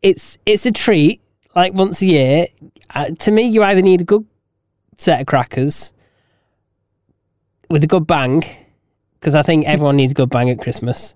it's 0.01 0.37
it's 0.45 0.65
a 0.65 0.71
treat. 0.71 1.21
Like 1.55 1.73
once 1.73 2.01
a 2.01 2.05
year, 2.05 2.47
uh, 2.93 3.09
to 3.19 3.31
me, 3.31 3.43
you 3.43 3.63
either 3.63 3.81
need 3.81 4.01
a 4.01 4.03
good 4.03 4.25
set 4.97 5.19
of 5.19 5.25
crackers 5.25 5.91
with 7.69 7.83
a 7.83 7.87
good 7.87 8.05
bang, 8.05 8.43
because 9.19 9.35
I 9.35 9.41
think 9.41 9.65
everyone 9.65 9.97
needs 9.97 10.11
a 10.11 10.15
good 10.15 10.29
bang 10.29 10.49
at 10.49 10.59
Christmas. 10.59 11.15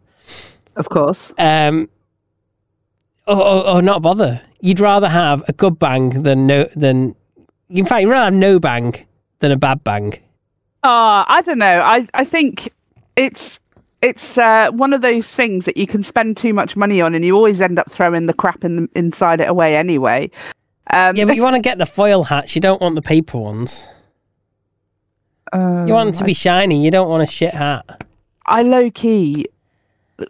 Of 0.75 0.89
course. 0.89 1.31
Um, 1.37 1.89
or, 3.27 3.37
or, 3.37 3.67
or 3.67 3.81
not 3.81 4.01
bother. 4.01 4.41
You'd 4.59 4.79
rather 4.79 5.09
have 5.09 5.43
a 5.47 5.53
good 5.53 5.79
bang 5.79 6.23
than 6.23 6.47
no 6.47 6.69
than. 6.75 7.15
In 7.69 7.85
fact, 7.85 8.01
you'd 8.01 8.09
rather 8.09 8.25
have 8.25 8.33
no 8.33 8.59
bang 8.59 8.93
than 9.39 9.51
a 9.51 9.57
bad 9.57 9.83
bang. 9.83 10.13
Uh, 10.83 11.23
I 11.27 11.41
don't 11.45 11.59
know. 11.59 11.81
I, 11.81 12.07
I 12.13 12.25
think 12.25 12.71
it's 13.15 13.59
it's 14.01 14.37
uh, 14.37 14.69
one 14.71 14.93
of 14.93 15.01
those 15.01 15.33
things 15.33 15.65
that 15.65 15.77
you 15.77 15.87
can 15.87 16.03
spend 16.03 16.35
too 16.37 16.53
much 16.53 16.75
money 16.75 17.01
on, 17.01 17.15
and 17.15 17.23
you 17.23 17.35
always 17.35 17.61
end 17.61 17.79
up 17.79 17.89
throwing 17.91 18.25
the 18.25 18.33
crap 18.33 18.63
in 18.65 18.75
the, 18.75 18.89
inside 18.95 19.39
it 19.39 19.49
away 19.49 19.77
anyway. 19.77 20.29
Um, 20.91 21.15
Yeah, 21.15 21.25
but 21.25 21.35
you 21.37 21.41
want 21.41 21.55
to 21.55 21.61
get 21.61 21.77
the 21.77 21.85
foil 21.85 22.23
hats. 22.23 22.55
You 22.55 22.61
don't 22.61 22.81
want 22.81 22.95
the 22.95 23.01
paper 23.01 23.37
ones. 23.37 23.87
Uh, 25.53 25.85
You 25.85 25.93
want 25.93 26.07
them 26.07 26.19
to 26.19 26.23
be 26.25 26.33
shiny. 26.33 26.83
You 26.83 26.91
don't 26.91 27.09
want 27.09 27.23
a 27.23 27.27
shit 27.31 27.53
hat. 27.53 28.03
I 28.45 28.61
low 28.63 28.89
key 28.91 29.45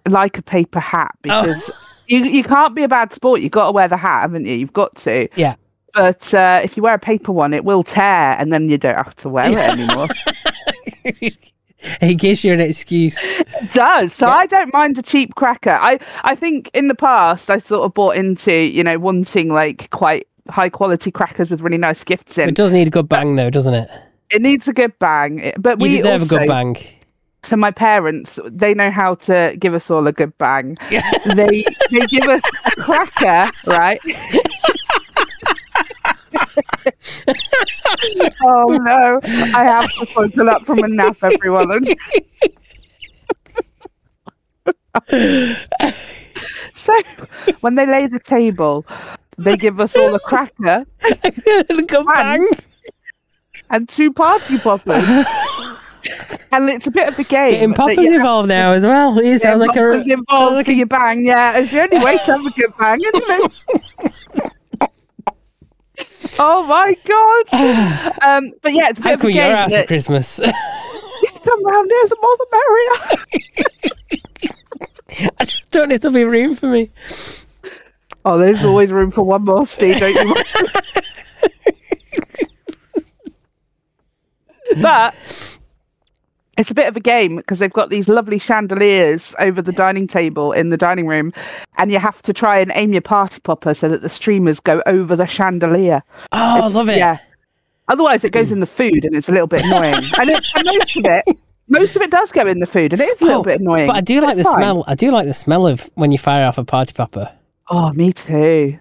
like 0.08 0.38
a 0.38 0.42
paper 0.42 0.80
hat 0.80 1.12
Oh. 1.30 1.44
because 1.44 1.82
you 2.08 2.24
you 2.26 2.44
can't 2.44 2.76
be 2.76 2.84
a 2.84 2.88
bad 2.88 3.12
sport. 3.14 3.42
You've 3.42 3.52
got 3.52 3.66
to 3.68 3.72
wear 3.72 3.88
the 3.88 3.98
hat, 3.98 4.22
haven't 4.22 4.46
you? 4.46 4.56
You've 4.56 4.74
got 4.74 4.96
to. 4.98 5.28
Yeah. 5.36 5.56
But 5.94 6.34
uh, 6.34 6.60
if 6.64 6.76
you 6.76 6.84
wear 6.84 6.96
a 6.96 7.00
paper 7.00 7.32
one, 7.32 7.54
it 7.54 7.66
will 7.66 7.84
tear, 7.84 8.36
and 8.40 8.52
then 8.52 8.68
you 8.70 8.78
don't 8.80 8.96
have 8.96 9.16
to 9.18 9.30
wear 9.30 9.48
it 9.50 9.58
anymore. 9.58 10.08
it 12.02 12.16
gives 12.16 12.44
you 12.44 12.54
an 12.54 12.60
excuse. 12.60 13.18
It 13.22 13.72
does. 13.74 14.14
So 14.14 14.28
Yeah. 14.28 14.34
I 14.36 14.46
don't 14.48 14.74
mind 14.74 14.98
a 14.98 15.02
cheap 15.02 15.36
cracker. 15.36 15.78
I 15.82 16.00
I 16.24 16.36
think 16.36 16.70
in 16.74 16.88
the 16.88 16.96
past 16.96 17.50
I 17.50 17.58
sort 17.58 17.84
of 17.84 17.94
bought 17.94 18.16
into 18.16 18.54
you 18.54 18.84
know 18.84 18.98
wanting 19.00 19.50
like 19.50 19.90
quite 19.92 20.28
high 20.50 20.70
quality 20.70 21.12
crackers 21.12 21.50
with 21.50 21.62
really 21.62 21.78
nice 21.78 22.04
gifts 22.04 22.38
in. 22.38 22.50
It 22.50 22.56
does 22.56 22.72
need 22.74 22.88
a 22.88 22.92
good 22.92 23.08
bang, 23.08 23.36
though, 23.36 23.50
doesn't 23.50 23.74
it? 23.74 23.90
It 24.34 24.42
needs 24.42 24.68
a 24.68 24.74
good 24.74 24.98
bang, 25.00 25.40
It- 25.40 25.62
but 25.62 25.80
You 25.80 25.84
we 25.88 25.96
deserve 25.98 26.24
also, 26.24 26.36
a 26.36 26.40
good 26.40 26.48
bang. 26.48 26.76
So 27.44 27.56
my 27.58 27.72
parents, 27.72 28.40
they 28.46 28.74
know 28.74 28.90
how 28.90 29.16
to 29.28 29.56
give 29.60 29.74
us 29.76 29.92
all 29.92 30.08
a 30.08 30.12
good 30.14 30.36
bang. 30.38 30.78
they 31.36 31.66
they 31.92 32.06
give 32.08 32.24
us 32.24 32.42
a 32.66 32.72
cracker, 32.82 33.52
right? 33.68 34.00
oh 38.44 38.78
no! 38.82 39.20
I 39.54 39.64
have 39.66 39.92
to 39.92 40.06
pull 40.32 40.50
up 40.50 40.62
from 40.64 40.84
a 40.84 40.88
nap, 40.88 41.18
everyone. 41.22 41.84
so 46.74 46.94
when 47.62 47.76
they 47.76 47.86
lay 47.86 48.08
the 48.08 48.20
table, 48.24 48.86
they 49.38 49.58
give 49.58 49.80
us 49.82 49.96
all 49.98 50.16
a 50.16 50.20
cracker 50.20 50.86
a 51.04 51.24
good 51.64 52.06
bang. 52.14 52.48
And 53.70 53.88
two 53.90 54.12
party 54.14 54.58
poppers. 54.58 55.04
and 56.52 56.70
it's 56.70 56.86
a 56.88 56.92
bit 56.92 57.08
of 57.08 57.18
a 57.20 57.24
game. 57.24 57.50
Getting 57.52 57.74
poppers 57.74 57.96
Papa's 57.96 58.10
you- 58.10 58.16
involved 58.16 58.48
now 58.50 58.72
as 58.74 58.84
well. 58.86 59.18
It 59.20 59.26
Yeah, 59.26 59.38
sounds 59.38 59.60
like 59.60 59.72
a. 59.76 59.80
Papa's 59.80 60.08
involved 60.08 60.56
like 60.56 60.66
for 60.68 60.72
your 60.74 60.86
bang. 60.88 61.26
Yeah, 61.26 61.58
it's 61.58 61.72
the 61.72 61.82
only 61.82 62.04
way 62.06 62.18
to 62.18 62.24
have 62.26 62.46
a 62.46 62.50
good 62.52 62.72
bang, 62.80 63.00
isn't 63.02 63.24
it? 63.30 64.92
oh 66.40 66.66
my 66.66 66.96
god! 67.06 68.10
Um, 68.24 68.52
but 68.62 68.74
yeah, 68.74 68.88
it's 68.90 69.00
a 69.00 69.02
bit 69.02 69.10
How 69.10 69.14
of 69.16 69.22
a 69.22 69.28
game. 69.32 69.36
your 69.36 69.56
house 69.56 69.72
for 69.72 69.78
that- 69.78 69.88
Christmas? 69.88 70.40
Come 71.44 71.66
round 71.66 71.92
here, 71.92 72.06
the 72.08 72.18
more 72.22 72.38
the 72.38 72.48
merrier. 75.20 75.30
I 75.40 75.46
don't 75.72 75.90
know 75.90 75.96
if 75.96 76.02
there'll 76.02 76.16
be 76.16 76.24
room 76.24 76.56
for 76.56 76.68
me. 76.68 76.90
Oh, 78.24 78.38
there's 78.38 78.64
always 78.64 78.90
room 78.92 79.12
for 79.12 79.24
one 79.24 79.44
more, 79.44 79.66
Steve. 79.66 80.00
Don't 80.00 80.14
you? 80.14 80.36
But 84.82 85.14
it's 86.58 86.70
a 86.70 86.74
bit 86.76 86.88
of 86.88 86.96
a 86.96 87.00
game 87.00 87.38
because 87.38 87.60
they've 87.60 87.74
got 87.74 87.90
these 87.90 88.08
lovely 88.08 88.38
chandeliers 88.40 89.34
over 89.40 89.62
the 89.62 89.72
dining 89.72 90.08
table 90.08 90.52
in 90.52 90.70
the 90.70 90.78
dining 90.78 91.08
room, 91.08 91.34
and 91.78 91.92
you 91.92 92.00
have 92.00 92.22
to 92.24 92.34
try 92.34 92.60
and 92.60 92.72
aim 92.76 92.94
your 92.94 93.02
party 93.02 93.40
popper 93.42 93.74
so 93.74 93.90
that 93.90 94.02
the 94.02 94.10
streamers 94.10 94.60
go 94.60 94.82
over 94.86 95.16
the 95.16 95.26
chandelier. 95.28 96.04
Oh, 96.32 96.62
I 96.64 96.68
love 96.68 96.90
it. 96.90 96.98
Yeah. 96.98 97.18
Otherwise, 97.90 98.24
it 98.24 98.32
goes 98.32 98.52
in 98.52 98.60
the 98.60 98.66
food, 98.66 99.04
and 99.04 99.16
it's 99.16 99.28
a 99.28 99.32
little 99.32 99.48
bit 99.48 99.64
annoying. 99.66 99.94
and, 100.20 100.30
it, 100.30 100.46
and 100.56 100.66
most 100.66 100.96
of 100.98 101.06
it, 101.06 101.26
most 101.68 101.96
of 101.96 102.02
it 102.02 102.12
does 102.12 102.32
go 102.32 102.46
in 102.48 102.60
the 102.60 102.68
food, 102.68 102.94
and 102.94 103.02
it 103.02 103.10
is 103.10 103.22
a 103.22 103.26
little 103.26 103.42
Oh, 103.42 103.44
bit 103.44 103.60
annoying. 103.60 103.88
But 103.88 103.96
I 103.98 104.02
do 104.02 104.22
like 104.22 104.38
the 104.38 104.44
fine. 104.44 104.56
smell. 104.58 104.84
I 104.88 104.96
do 104.96 105.12
like 105.12 105.26
the 105.28 105.34
smell 105.34 105.68
of 105.68 105.90
when 105.96 106.12
you 106.12 106.18
fire 106.18 106.46
off 106.48 106.58
a 106.58 106.64
party 106.64 106.94
popper. 106.94 107.32
Oh, 107.70 107.92
me 107.94 108.14
too. 108.14 108.78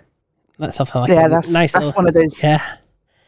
That's 0.59 0.77
something 0.77 1.01
like 1.01 1.11
Yeah, 1.11 1.27
a 1.27 1.29
that's 1.31 1.49
nice 1.51 1.73
that's 1.73 1.87
little, 1.87 1.99
one 1.99 2.07
of 2.09 2.15
those 2.15 2.41
Yeah. 2.43 2.63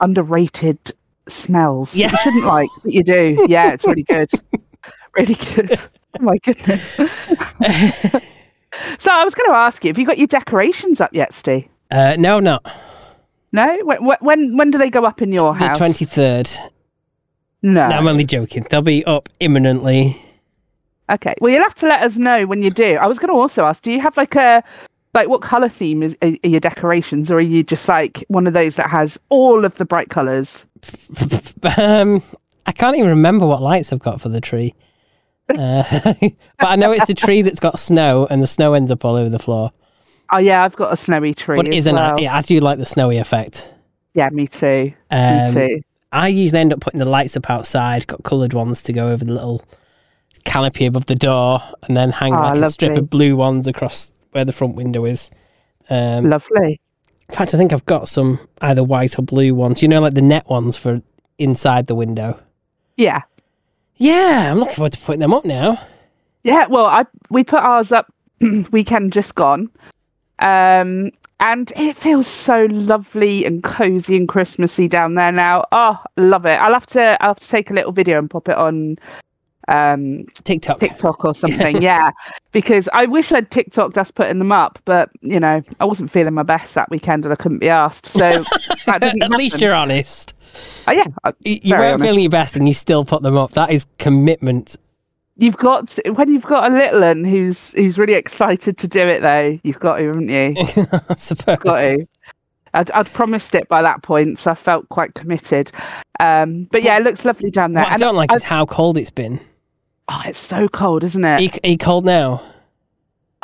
underrated 0.00 0.92
smells. 1.28 1.94
Yeah. 1.94 2.10
You 2.10 2.16
shouldn't 2.18 2.46
like, 2.46 2.68
but 2.82 2.92
you 2.92 3.02
do. 3.02 3.46
Yeah, 3.48 3.72
it's 3.72 3.84
really 3.84 4.02
good. 4.02 4.30
really 5.16 5.34
good. 5.34 5.78
Oh 6.16 6.22
my 6.22 6.38
goodness. 6.38 6.92
so 6.94 7.08
I 9.10 9.24
was 9.24 9.34
going 9.34 9.50
to 9.50 9.56
ask 9.56 9.84
you, 9.84 9.88
have 9.88 9.98
you 9.98 10.06
got 10.06 10.16
your 10.16 10.28
decorations 10.28 11.00
up 11.00 11.12
yet, 11.12 11.34
Steve? 11.34 11.66
Uh, 11.90 12.14
no, 12.16 12.38
not 12.38 12.64
No? 13.50 13.80
When, 13.82 13.98
when 14.20 14.56
when 14.56 14.70
do 14.70 14.78
they 14.78 14.90
go 14.90 15.04
up 15.04 15.22
in 15.22 15.32
your 15.32 15.54
house? 15.54 15.60
the 15.60 15.68
house? 15.70 15.78
twenty 15.78 16.04
third. 16.04 16.48
No. 17.62 17.88
No, 17.88 17.96
I'm 17.96 18.06
only 18.06 18.22
joking. 18.24 18.64
They'll 18.70 18.80
be 18.80 19.04
up 19.06 19.28
imminently. 19.40 20.22
Okay. 21.10 21.34
Well, 21.40 21.52
you'll 21.52 21.64
have 21.64 21.74
to 21.76 21.88
let 21.88 22.02
us 22.02 22.16
know 22.16 22.46
when 22.46 22.62
you 22.62 22.70
do. 22.70 22.96
I 22.96 23.06
was 23.06 23.18
going 23.18 23.34
to 23.34 23.40
also 23.40 23.64
ask, 23.64 23.82
do 23.82 23.90
you 23.90 24.00
have 24.00 24.16
like 24.16 24.36
a 24.36 24.62
like 25.14 25.28
what 25.28 25.40
color 25.40 25.68
theme 25.68 26.02
is 26.02 26.16
are 26.22 26.36
your 26.42 26.60
decorations, 26.60 27.30
or 27.30 27.36
are 27.36 27.40
you 27.40 27.62
just 27.62 27.88
like 27.88 28.24
one 28.28 28.46
of 28.46 28.52
those 28.52 28.76
that 28.76 28.90
has 28.90 29.18
all 29.28 29.64
of 29.64 29.76
the 29.76 29.84
bright 29.84 30.10
colors? 30.10 30.66
um, 31.78 32.22
I 32.66 32.72
can't 32.72 32.96
even 32.96 33.10
remember 33.10 33.46
what 33.46 33.62
lights 33.62 33.92
I've 33.92 34.00
got 34.00 34.20
for 34.20 34.28
the 34.28 34.40
tree. 34.40 34.74
Uh, 35.46 36.14
but 36.58 36.68
I 36.68 36.76
know 36.76 36.90
it's 36.90 37.10
a 37.10 37.14
tree 37.14 37.42
that's 37.42 37.60
got 37.60 37.78
snow, 37.78 38.26
and 38.30 38.42
the 38.42 38.46
snow 38.46 38.72
ends 38.72 38.90
up 38.90 39.04
all 39.04 39.14
over 39.14 39.28
the 39.28 39.38
floor. 39.38 39.70
Oh 40.32 40.38
yeah, 40.38 40.64
I've 40.64 40.74
got 40.74 40.90
a 40.90 40.96
snowy 40.96 41.34
tree. 41.34 41.56
But 41.56 41.68
isn't. 41.68 41.94
well. 41.94 42.18
Yeah, 42.18 42.34
I 42.34 42.40
do 42.40 42.60
like 42.60 42.78
the 42.78 42.86
snowy 42.86 43.18
effect. 43.18 43.70
Yeah, 44.14 44.30
me 44.30 44.46
too. 44.46 44.94
Um, 45.10 45.44
me 45.44 45.52
too. 45.52 45.82
I 46.12 46.28
usually 46.28 46.60
end 46.60 46.72
up 46.72 46.80
putting 46.80 46.98
the 46.98 47.04
lights 47.04 47.36
up 47.36 47.50
outside, 47.50 48.06
got 48.06 48.22
coloured 48.22 48.54
ones 48.54 48.82
to 48.84 48.94
go 48.94 49.08
over 49.08 49.22
the 49.22 49.34
little 49.34 49.62
canopy 50.46 50.86
above 50.86 51.04
the 51.06 51.14
door, 51.14 51.60
and 51.82 51.94
then 51.94 52.10
hang 52.10 52.32
Oh, 52.32 52.40
like 52.40 52.62
a 52.62 52.70
strip 52.70 52.96
of 52.96 53.10
blue 53.10 53.36
ones 53.36 53.68
across 53.68 54.13
where 54.34 54.44
the 54.44 54.52
front 54.52 54.74
window 54.74 55.04
is. 55.04 55.30
Um, 55.88 56.28
Lovely. 56.28 56.80
in 57.28 57.34
fact, 57.34 57.54
I 57.54 57.58
think 57.58 57.72
I've 57.72 57.86
got 57.86 58.08
some 58.08 58.40
either 58.60 58.82
white 58.82 59.18
or 59.18 59.22
blue 59.22 59.54
ones. 59.54 59.82
You 59.82 59.88
know, 59.88 60.00
like 60.00 60.14
the 60.14 60.22
net 60.22 60.48
ones 60.48 60.76
for 60.76 61.00
inside 61.38 61.86
the 61.86 61.94
window. 61.94 62.38
Yeah. 62.96 63.22
Yeah, 63.96 64.50
I'm 64.50 64.58
looking 64.58 64.74
forward 64.74 64.92
to 64.92 64.98
putting 64.98 65.20
them 65.20 65.32
up 65.32 65.44
now. 65.44 65.80
Yeah, 66.42 66.66
well, 66.66 66.86
I 66.86 67.06
we 67.30 67.44
put 67.44 67.60
ours 67.60 67.92
up 67.92 68.12
weekend 68.72 69.12
just 69.12 69.34
gone, 69.36 69.70
um, 70.40 71.10
and 71.40 71.72
it 71.76 71.96
feels 71.96 72.26
so 72.26 72.66
lovely 72.70 73.44
and 73.44 73.62
cozy 73.62 74.16
and 74.16 74.28
Christmassy 74.28 74.88
down 74.88 75.14
there 75.14 75.32
now. 75.32 75.64
Oh, 75.70 75.98
love 76.16 76.44
it! 76.44 76.60
I'll 76.60 76.72
have 76.72 76.86
to 76.86 77.16
I'll 77.22 77.30
have 77.30 77.40
to 77.40 77.48
take 77.48 77.70
a 77.70 77.74
little 77.74 77.92
video 77.92 78.18
and 78.18 78.28
pop 78.28 78.48
it 78.48 78.56
on 78.56 78.98
um, 79.68 80.24
TikTok. 80.44 80.80
TikTok 80.80 81.24
or 81.24 81.34
something. 81.42 81.82
yeah, 81.82 82.10
because 82.52 82.88
I 82.92 83.06
wish 83.06 83.32
I'd 83.32 83.50
TikToked 83.50 83.96
us 83.96 84.10
putting 84.10 84.38
them 84.38 84.52
up, 84.52 84.78
but 84.84 85.10
you 85.20 85.40
know 85.40 85.62
I 85.80 85.84
wasn't 85.84 86.10
feeling 86.10 86.34
my 86.34 86.42
best 86.42 86.74
that 86.74 86.90
weekend 86.90 87.24
and 87.24 87.32
I 87.32 87.36
couldn't 87.36 87.58
be 87.58 87.68
asked. 87.68 88.06
So 88.06 88.18
that 88.86 89.00
didn't 89.00 89.22
At 89.22 89.30
least 89.30 89.60
you're 89.60 89.74
honest. 89.74 90.34
Oh, 90.86 90.92
yeah, 90.92 91.04
uh, 91.24 91.32
You, 91.44 91.60
weren't 91.72 91.82
honest. 91.94 92.04
feeling 92.04 92.20
your 92.22 92.30
best, 92.30 92.56
and 92.56 92.68
you 92.68 92.74
still 92.74 93.04
put 93.04 93.22
them 93.22 93.36
up. 93.36 93.52
That 93.52 93.70
is 93.70 93.86
commitment. 93.98 94.76
you've 95.36 95.56
got 95.56 95.88
to- 95.88 96.10
when 96.12 96.32
you've 96.32 96.44
got 96.46 96.70
a 96.70 96.74
little 96.76 97.00
one 97.00 97.24
who's 97.24 97.72
who's 97.72 97.98
really 97.98 98.14
excited 98.14 98.78
to 98.78 98.86
do 98.86 99.00
it 99.00 99.20
though. 99.22 99.58
You've 99.64 99.80
got 99.80 99.96
to, 99.96 100.06
haven't 100.06 100.28
you? 100.28 100.54
I 101.08 101.14
suppose. 101.16 101.58
got 101.58 101.80
to. 101.80 102.06
I'd, 102.76 102.90
I'd 102.90 103.12
promised 103.12 103.54
it 103.54 103.68
by 103.68 103.82
that 103.82 104.02
point, 104.02 104.38
so 104.40 104.50
I 104.50 104.54
felt 104.56 104.88
quite 104.88 105.14
committed. 105.14 105.70
Um, 106.20 106.64
but 106.72 106.82
yeah, 106.82 106.96
it 106.98 107.04
looks 107.04 107.24
lovely 107.24 107.50
down 107.50 107.72
there. 107.72 107.84
What 107.84 107.92
I 107.92 107.96
don't 107.96 108.16
like 108.16 108.32
I- 108.32 108.36
is 108.36 108.42
how 108.44 108.66
cold 108.66 108.96
it's 108.98 109.10
been. 109.10 109.40
Oh, 110.08 110.22
it's 110.26 110.38
so 110.38 110.68
cold, 110.68 111.04
isn't 111.04 111.24
Are 111.24 111.38
it? 111.38 111.42
you, 111.42 111.50
are 111.64 111.70
you 111.70 111.78
cold 111.78 112.04
now? 112.04 112.42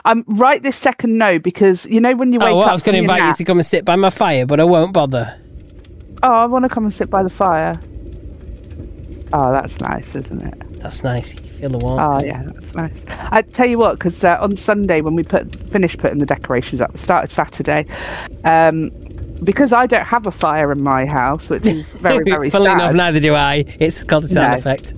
I'm 0.04 0.24
right 0.26 0.62
this 0.62 0.76
second. 0.76 1.18
No, 1.18 1.38
because 1.38 1.84
you 1.86 2.00
know 2.00 2.14
when 2.14 2.32
you 2.32 2.38
wake 2.38 2.48
Oh, 2.50 2.56
well, 2.56 2.64
up. 2.64 2.70
I 2.70 2.72
was 2.72 2.82
going 2.82 2.94
to 2.94 3.00
invite 3.02 3.22
you 3.22 3.34
to 3.34 3.44
come 3.44 3.58
and 3.58 3.66
sit 3.66 3.84
by 3.84 3.96
my 3.96 4.08
fire, 4.10 4.46
but 4.46 4.58
I 4.58 4.64
won't 4.64 4.92
bother. 4.94 5.38
Oh, 6.22 6.32
I 6.32 6.46
want 6.46 6.64
to 6.64 6.68
come 6.70 6.84
and 6.84 6.92
sit 6.92 7.10
by 7.10 7.22
the 7.22 7.30
fire. 7.30 7.74
Oh, 9.32 9.52
that's 9.52 9.80
nice, 9.80 10.16
isn't 10.16 10.40
it? 10.42 10.80
That's 10.80 11.04
nice. 11.04 11.34
You 11.34 11.42
feel 11.42 11.70
the 11.70 11.78
warmth. 11.78 12.22
Oh, 12.22 12.24
yeah, 12.26 12.42
that's 12.46 12.74
nice. 12.74 13.04
I 13.08 13.42
tell 13.42 13.66
you 13.66 13.78
what, 13.78 13.92
because 13.98 14.24
uh, 14.24 14.38
on 14.40 14.56
Sunday 14.56 15.02
when 15.02 15.14
we 15.14 15.22
put 15.22 15.54
finished 15.70 15.98
putting 15.98 16.18
the 16.18 16.26
decorations 16.26 16.80
up, 16.80 16.92
we 16.92 16.98
started 16.98 17.30
Saturday. 17.30 17.86
Um, 18.44 18.90
because 19.42 19.72
I 19.72 19.86
don't 19.86 20.04
have 20.06 20.26
a 20.26 20.30
fire 20.30 20.70
in 20.72 20.82
my 20.82 21.06
house, 21.06 21.48
which 21.50 21.66
is 21.66 21.92
very 22.00 22.24
very 22.24 22.50
Funnily 22.50 22.70
sad. 22.70 22.80
enough, 22.80 22.94
neither 22.94 23.20
do 23.20 23.34
I. 23.34 23.64
It's 23.78 24.02
called 24.04 24.24
a 24.24 24.28
sound 24.28 24.52
No. 24.52 24.58
effect. 24.58 24.94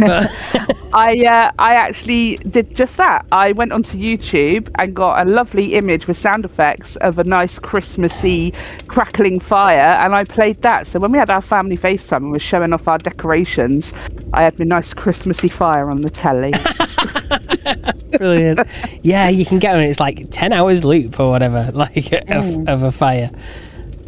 I 0.94 1.24
uh, 1.26 1.52
I 1.58 1.74
actually 1.74 2.36
did 2.48 2.74
just 2.74 2.96
that. 2.96 3.26
I 3.32 3.52
went 3.52 3.72
onto 3.72 3.98
YouTube 3.98 4.68
and 4.76 4.94
got 4.94 5.26
a 5.26 5.30
lovely 5.30 5.74
image 5.74 6.06
with 6.06 6.16
sound 6.16 6.44
effects 6.44 6.96
of 6.96 7.18
a 7.18 7.24
nice 7.24 7.58
Christmassy 7.58 8.52
crackling 8.86 9.40
fire, 9.40 9.98
and 10.02 10.14
I 10.14 10.24
played 10.24 10.62
that. 10.62 10.86
So 10.86 10.98
when 10.98 11.12
we 11.12 11.18
had 11.18 11.30
our 11.30 11.40
family 11.42 11.76
FaceTime 11.76 12.16
and 12.18 12.30
was 12.32 12.42
showing 12.42 12.72
off 12.72 12.88
our 12.88 12.98
decorations, 12.98 13.92
I 14.32 14.42
had 14.44 14.58
my 14.58 14.64
nice 14.64 14.94
Christmassy 14.94 15.48
fire 15.48 15.90
on 15.90 16.00
the 16.00 16.10
telly. 16.10 16.52
Brilliant. 18.18 18.60
yeah, 19.02 19.28
you 19.28 19.44
can 19.44 19.58
get 19.58 19.74
on. 19.76 19.82
It's 19.82 20.00
like 20.00 20.26
ten 20.30 20.52
hours 20.52 20.84
loop 20.84 21.18
or 21.20 21.30
whatever, 21.30 21.70
like 21.74 22.12
of, 22.30 22.68
of 22.68 22.82
a 22.82 22.92
fire. 22.92 23.30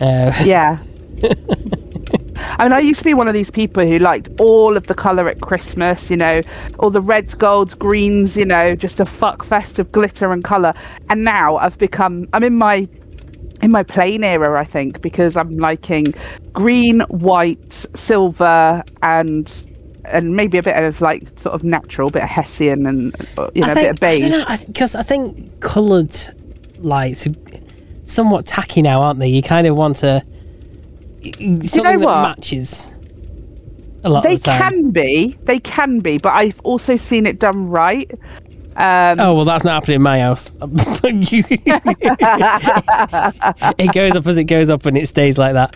Uh, 0.01 0.33
yeah. 0.45 0.79
I 2.59 2.65
mean, 2.65 2.73
I 2.73 2.79
used 2.79 2.99
to 2.99 3.05
be 3.05 3.15
one 3.15 3.29
of 3.29 3.35
these 3.35 3.51
people 3.51 3.85
who 3.85 3.99
liked 3.99 4.29
all 4.41 4.77
of 4.77 4.87
the 4.87 4.95
colour 4.95 5.29
at 5.29 5.41
Christmas, 5.41 6.11
you 6.11 6.17
know, 6.17 6.41
all 6.79 6.91
the 6.91 7.01
reds, 7.01 7.35
golds, 7.35 7.75
greens, 7.75 8.37
you 8.37 8.45
know, 8.45 8.75
just 8.75 9.01
a 9.01 9.05
fuck 9.05 9.45
fest 9.45 9.79
of 9.79 9.91
glitter 9.93 10.33
and 10.33 10.45
colour. 10.45 10.73
And 11.11 11.25
now 11.25 11.57
I've 11.57 11.79
become, 11.79 12.29
I'm 12.33 12.45
in 12.45 12.57
my 12.57 12.89
in 13.61 13.73
my 13.73 13.83
plain 13.83 14.23
era, 14.23 14.59
I 14.61 14.65
think, 14.65 15.01
because 15.01 15.37
I'm 15.37 15.59
liking 15.59 16.15
green, 16.53 17.01
white, 17.09 17.85
silver, 17.95 18.85
and 19.03 19.65
and 20.05 20.37
maybe 20.37 20.59
a 20.59 20.63
bit 20.63 20.83
of 20.83 21.01
like 21.01 21.29
sort 21.41 21.55
of 21.55 21.65
natural, 21.65 22.11
bit 22.11 22.23
of 22.23 22.29
hessian, 22.29 22.87
and 22.87 23.15
you 23.55 23.63
know, 23.63 23.69
I 23.69 23.73
a 23.73 23.75
think, 23.75 23.75
bit 23.75 23.91
of 23.91 24.01
beige. 24.01 24.33
I 24.47 24.65
because 24.67 24.95
I, 24.95 25.03
think 25.03 25.61
coloured 25.61 26.17
lights 26.79 27.27
somewhat 28.09 28.47
tacky 28.47 28.83
now, 28.83 29.03
aren't 29.03 29.21
they? 29.21 29.29
You 29.29 29.43
kind 29.43 29.67
of 29.67 29.77
want 29.77 29.99
to 29.99 30.25
something 31.23 31.67
that 31.83 31.99
what? 32.01 32.23
matches. 32.23 32.91
A 34.05 34.09
lot 34.09 34.23
They 34.23 34.35
of 34.35 34.43
the 34.43 34.47
time. 34.51 34.63
can 34.63 34.91
be, 34.91 35.37
they 35.45 35.59
can 35.61 36.01
be, 36.01 36.19
but 36.19 36.33
I've 36.33 36.61
also 36.61 36.97
seen 36.97 37.27
it 37.27 37.39
done 37.41 37.69
right. 37.69 38.11
Um, 38.77 39.19
Oh 39.19 39.35
well, 39.35 39.45
that's 39.45 39.65
not 39.65 39.73
happening 39.75 39.97
in 39.97 40.03
my 40.03 40.21
house. 40.21 40.53
it 43.79 43.93
goes 43.93 44.15
up 44.15 44.27
as 44.27 44.39
it 44.39 44.45
goes 44.45 44.71
up, 44.71 44.87
and 44.87 44.97
it 44.97 45.09
stays 45.09 45.37
like 45.37 45.55
that. 45.55 45.75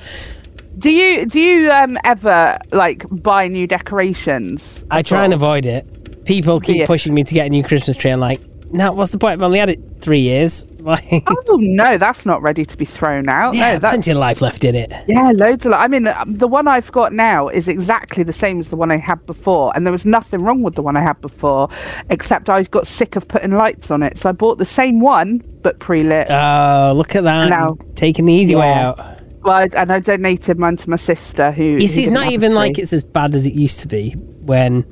Do 0.79 0.91
you 0.91 1.27
do 1.27 1.41
you 1.41 1.71
um 1.73 1.99
ever 2.05 2.59
like 2.71 3.05
buy 3.11 3.49
new 3.49 3.67
decorations? 3.67 4.85
I 4.91 5.03
try 5.03 5.25
and 5.25 5.35
avoid 5.35 5.67
it. 5.67 6.25
People 6.25 6.61
keep 6.61 6.87
pushing 6.87 7.13
me 7.15 7.25
to 7.25 7.35
get 7.35 7.47
a 7.47 7.51
new 7.51 7.65
Christmas 7.65 7.97
tree. 7.97 8.13
I'm 8.13 8.21
like, 8.21 8.41
no, 8.71 8.93
what's 8.93 9.11
the 9.11 9.19
point? 9.19 9.33
I've 9.33 9.43
only 9.43 9.59
had 9.59 9.71
it 9.71 9.81
three 10.01 10.21
years. 10.21 10.67
Like, 10.93 11.23
Oh 11.29 11.57
no, 11.61 11.97
that's 11.99 12.27
not 12.27 12.43
ready 12.43 12.65
to 12.65 12.77
be 12.77 12.85
thrown 12.85 13.29
out. 13.29 13.55
yeah, 13.55 13.75
no, 13.75 13.79
that's 13.79 13.93
plenty 13.93 14.11
of 14.11 14.17
life 14.17 14.41
left 14.43 14.65
in 14.65 14.75
it. 14.75 14.93
yeah, 15.07 15.31
loads 15.35 15.65
of. 15.65 15.73
li- 15.73 15.79
I 15.79 15.87
mean, 15.89 16.09
um, 16.09 16.37
the 16.37 16.49
one 16.49 16.67
I've 16.69 16.91
got 16.93 17.13
now 17.13 17.49
is 17.49 17.69
exactly 17.69 18.23
the 18.25 18.33
same 18.33 18.59
as 18.61 18.69
the 18.69 18.77
one 18.77 18.91
I 18.91 18.97
had 18.97 19.25
before, 19.27 19.73
and 19.75 19.87
there 19.87 19.93
was 19.93 20.05
nothing 20.05 20.43
wrong 20.43 20.63
with 20.63 20.75
the 20.75 20.83
one 20.83 20.97
I 20.97 21.03
had 21.03 21.21
before, 21.21 21.69
except 22.11 22.51
I 22.51 22.65
got 22.65 22.87
sick 22.87 23.15
of 23.17 23.29
putting 23.29 23.53
lights 23.53 23.91
on 23.91 24.03
it, 24.03 24.19
so 24.19 24.29
I 24.29 24.33
bought 24.33 24.59
the 24.59 24.65
same 24.65 25.01
one 25.01 25.43
but 25.63 25.79
pre-lit. 25.79 26.27
Oh, 26.31 26.93
look 26.97 27.15
at 27.15 27.23
that! 27.25 27.49
Now- 27.49 27.79
taking 27.95 28.25
the 28.25 28.33
easy 28.33 28.55
way 28.57 28.73
out. 28.73 28.99
well, 29.43 29.55
I- 29.55 29.69
and 29.77 29.93
I 29.93 30.01
donated 30.01 30.59
mine 30.59 30.77
to 30.79 30.91
my 30.91 30.97
sister, 30.97 31.53
who 31.53 31.63
You 31.65 31.87
see, 31.87 32.03
it's 32.03 32.11
not 32.11 32.33
even 32.33 32.55
like 32.55 32.79
it's 32.79 32.93
as 32.93 33.05
bad 33.05 33.35
as 33.37 33.47
it 33.47 33.55
used 33.55 33.79
to 33.81 33.89
be. 33.89 34.11
when 34.45 34.85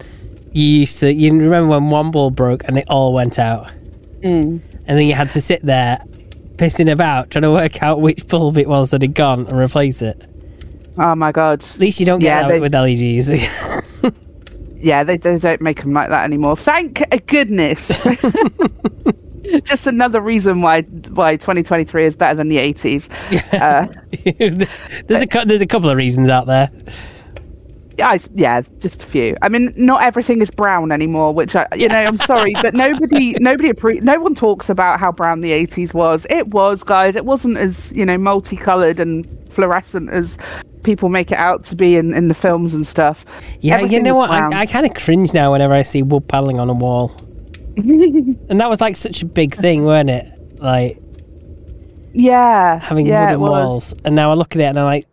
you 0.52 0.64
used 0.64 0.98
to. 1.00 1.12
You 1.12 1.32
remember 1.32 1.66
when 1.70 1.90
one 1.90 2.10
bulb 2.12 2.36
broke 2.36 2.62
and 2.68 2.76
they 2.76 2.84
all 2.84 3.12
went 3.12 3.38
out, 3.38 3.70
Mm. 4.22 4.60
And 4.86 4.98
then 4.98 5.06
you 5.06 5.14
had 5.14 5.30
to 5.30 5.40
sit 5.40 5.62
there 5.62 6.02
pissing 6.56 6.90
about 6.90 7.30
trying 7.30 7.42
to 7.42 7.50
work 7.50 7.82
out 7.82 8.00
which 8.00 8.26
bulb 8.28 8.58
it 8.58 8.68
was 8.68 8.90
that 8.90 9.02
had 9.02 9.14
gone 9.14 9.46
and 9.46 9.58
replace 9.58 10.02
it. 10.02 10.20
Oh 10.98 11.14
my 11.14 11.32
god. 11.32 11.62
At 11.62 11.78
least 11.78 12.00
you 12.00 12.06
don't 12.06 12.18
get 12.18 12.26
Yeah, 12.26 12.42
that 12.42 12.48
they- 12.48 12.60
with 12.60 12.74
LEDs. 12.74 13.30
Yeah, 14.82 15.04
they, 15.04 15.18
they 15.18 15.38
don't 15.38 15.60
make 15.60 15.82
them 15.82 15.92
like 15.92 16.08
that 16.08 16.24
anymore. 16.24 16.56
Thank 16.56 17.02
goodness. 17.26 18.02
Just 19.64 19.86
another 19.86 20.22
reason 20.22 20.62
why 20.62 20.82
why 20.82 21.36
2023 21.36 22.06
is 22.06 22.14
better 22.14 22.34
than 22.36 22.48
the 22.48 22.56
80s. 22.56 23.10
Uh, 23.52 23.88
there's 25.06 25.22
a 25.22 25.44
there's 25.44 25.60
a 25.60 25.66
couple 25.66 25.90
of 25.90 25.98
reasons 25.98 26.30
out 26.30 26.46
there. 26.46 26.70
I, 28.02 28.18
yeah, 28.34 28.62
just 28.78 29.02
a 29.02 29.06
few. 29.06 29.36
I 29.42 29.48
mean, 29.48 29.72
not 29.76 30.02
everything 30.02 30.40
is 30.40 30.50
brown 30.50 30.92
anymore, 30.92 31.32
which 31.32 31.56
I, 31.56 31.66
you 31.74 31.88
know, 31.88 31.98
I'm 31.98 32.18
sorry, 32.18 32.54
but 32.62 32.74
nobody, 32.74 33.32
nobody, 33.40 33.70
appre- 33.70 34.02
no 34.02 34.20
one 34.20 34.34
talks 34.34 34.68
about 34.68 35.00
how 35.00 35.12
brown 35.12 35.40
the 35.40 35.52
80s 35.52 35.94
was. 35.94 36.26
It 36.30 36.48
was, 36.48 36.82
guys. 36.82 37.16
It 37.16 37.24
wasn't 37.24 37.56
as 37.56 37.92
you 37.92 38.04
know 38.04 38.18
multicolored 38.18 39.00
and 39.00 39.26
fluorescent 39.50 40.10
as 40.10 40.38
people 40.82 41.08
make 41.08 41.30
it 41.30 41.38
out 41.38 41.64
to 41.64 41.76
be 41.76 41.96
in, 41.96 42.14
in 42.14 42.28
the 42.28 42.34
films 42.34 42.74
and 42.74 42.86
stuff. 42.86 43.24
Yeah, 43.60 43.80
you 43.80 44.02
know 44.02 44.14
what? 44.14 44.28
brown. 44.28 44.54
I, 44.54 44.60
I 44.60 44.66
kind 44.66 44.86
of 44.86 44.94
cringe 44.94 45.32
now 45.32 45.52
whenever 45.52 45.74
I 45.74 45.82
see 45.82 46.02
wood 46.02 46.26
paneling 46.28 46.58
on 46.58 46.68
a 46.70 46.74
wall, 46.74 47.14
and 47.76 48.60
that 48.60 48.68
was 48.68 48.80
like 48.80 48.96
such 48.96 49.22
a 49.22 49.26
big 49.26 49.54
thing, 49.54 49.84
weren't 49.84 50.10
it? 50.10 50.26
Like 50.60 50.98
yeah, 52.12 52.78
having 52.78 53.06
yeah, 53.06 53.34
wooden 53.34 53.40
walls, 53.40 53.94
and 54.04 54.14
now 54.14 54.30
I 54.30 54.34
look 54.34 54.54
at 54.54 54.60
it 54.60 54.64
and 54.64 54.78
I'm 54.78 54.84
like, 54.84 55.06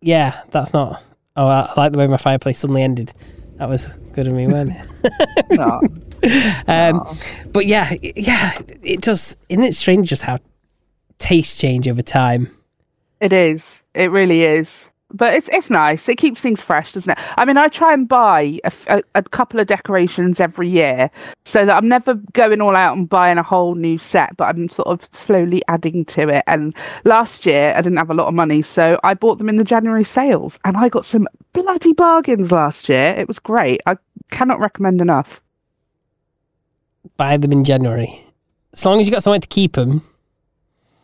yeah, 0.00 0.42
that's 0.50 0.72
not. 0.72 1.02
Oh, 1.36 1.46
I, 1.46 1.60
I 1.62 1.74
like 1.76 1.92
the 1.92 1.98
way 1.98 2.06
my 2.06 2.16
fireplace 2.16 2.58
suddenly 2.58 2.82
ended. 2.82 3.12
That 3.56 3.68
was 3.68 3.88
good 4.14 4.28
of 4.28 4.34
me, 4.34 4.46
wasn't 4.46 4.76
it? 4.76 5.12
No. 5.52 5.80
Um, 6.68 7.18
but 7.52 7.66
yeah, 7.66 7.94
yeah, 8.00 8.54
it 8.80 9.00
does. 9.00 9.36
Isn't 9.48 9.64
it 9.64 9.74
strange 9.74 10.08
just 10.08 10.22
how 10.22 10.38
tastes 11.18 11.58
change 11.60 11.88
over 11.88 12.00
time? 12.00 12.56
It 13.20 13.32
is. 13.32 13.82
It 13.92 14.12
really 14.12 14.42
is. 14.44 14.88
But 15.14 15.34
it's 15.34 15.48
it's 15.48 15.70
nice. 15.70 16.08
It 16.08 16.16
keeps 16.16 16.40
things 16.40 16.60
fresh, 16.60 16.92
doesn't 16.92 17.10
it? 17.10 17.18
I 17.36 17.44
mean, 17.44 17.56
I 17.56 17.68
try 17.68 17.92
and 17.92 18.08
buy 18.08 18.58
a 18.64 19.02
a 19.14 19.22
couple 19.22 19.60
of 19.60 19.66
decorations 19.66 20.40
every 20.40 20.68
year, 20.68 21.10
so 21.44 21.66
that 21.66 21.76
I'm 21.76 21.88
never 21.88 22.14
going 22.32 22.60
all 22.60 22.74
out 22.74 22.96
and 22.96 23.08
buying 23.08 23.38
a 23.38 23.42
whole 23.42 23.74
new 23.74 23.98
set. 23.98 24.36
But 24.36 24.44
I'm 24.44 24.68
sort 24.68 24.88
of 24.88 25.08
slowly 25.12 25.62
adding 25.68 26.04
to 26.06 26.28
it. 26.28 26.44
And 26.46 26.74
last 27.04 27.44
year, 27.44 27.74
I 27.76 27.82
didn't 27.82 27.98
have 27.98 28.10
a 28.10 28.14
lot 28.14 28.28
of 28.28 28.34
money, 28.34 28.62
so 28.62 28.98
I 29.04 29.14
bought 29.14 29.38
them 29.38 29.48
in 29.48 29.56
the 29.56 29.64
January 29.64 30.04
sales, 30.04 30.58
and 30.64 30.76
I 30.76 30.88
got 30.88 31.04
some 31.04 31.28
bloody 31.52 31.92
bargains 31.92 32.50
last 32.50 32.88
year. 32.88 33.14
It 33.16 33.28
was 33.28 33.38
great. 33.38 33.80
I 33.86 33.96
cannot 34.30 34.60
recommend 34.60 35.00
enough. 35.00 35.40
Buy 37.16 37.36
them 37.36 37.52
in 37.52 37.64
January, 37.64 38.24
as 38.72 38.86
long 38.86 39.00
as 39.00 39.06
you 39.06 39.12
got 39.12 39.22
somewhere 39.22 39.40
to 39.40 39.48
keep 39.48 39.74
them. 39.74 40.02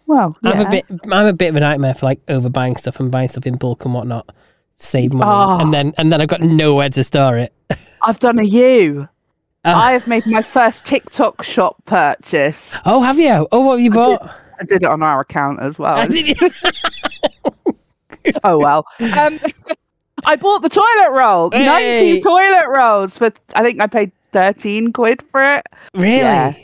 Well, 0.08 0.36
I'm 0.42 0.66
a 0.66 0.70
bit. 0.70 0.86
I'm 1.12 1.26
a 1.26 1.32
bit 1.34 1.50
of 1.50 1.56
a 1.56 1.60
nightmare 1.60 1.94
for 1.94 2.06
like 2.06 2.24
overbuying 2.26 2.80
stuff 2.80 2.98
and 2.98 3.10
buying 3.10 3.28
stuff 3.28 3.46
in 3.46 3.56
bulk 3.56 3.84
and 3.84 3.92
whatnot. 3.94 4.34
Save 4.78 5.12
money, 5.12 5.30
Oh. 5.30 5.58
and 5.60 5.72
then 5.72 5.92
and 5.98 6.10
then 6.10 6.20
I've 6.20 6.28
got 6.28 6.40
nowhere 6.40 6.88
to 6.88 7.04
store 7.04 7.36
it. 7.36 7.52
I've 8.02 8.18
done 8.18 8.38
a 8.38 8.44
you. 8.44 9.06
Oh. 9.64 9.72
I 9.72 9.92
have 9.92 10.08
made 10.08 10.24
my 10.26 10.40
first 10.40 10.86
TikTok 10.86 11.42
shop 11.44 11.76
purchase. 11.84 12.74
Oh, 12.86 13.02
have 13.02 13.18
you? 13.18 13.46
Oh, 13.52 13.60
what 13.60 13.72
have 13.74 13.80
you 13.84 13.90
bought? 13.90 14.22
I 14.60 14.64
did 14.64 14.82
it 14.82 14.88
on 14.88 15.02
our 15.02 15.20
account 15.20 15.60
as 15.60 15.78
well. 15.78 16.06
Did 16.08 16.36
oh 18.44 18.58
well. 18.58 18.86
Um, 19.00 19.38
I 20.24 20.36
bought 20.36 20.62
the 20.62 20.68
toilet 20.68 21.10
roll. 21.12 21.50
Hey. 21.50 21.64
Ninety 21.66 22.20
toilet 22.20 22.66
rolls 22.68 23.16
for. 23.18 23.30
I 23.54 23.62
think 23.62 23.80
I 23.80 23.86
paid 23.86 24.10
thirteen 24.32 24.92
quid 24.92 25.22
for 25.30 25.42
it. 25.56 25.66
really? 25.94 26.16
Yeah. 26.16 26.54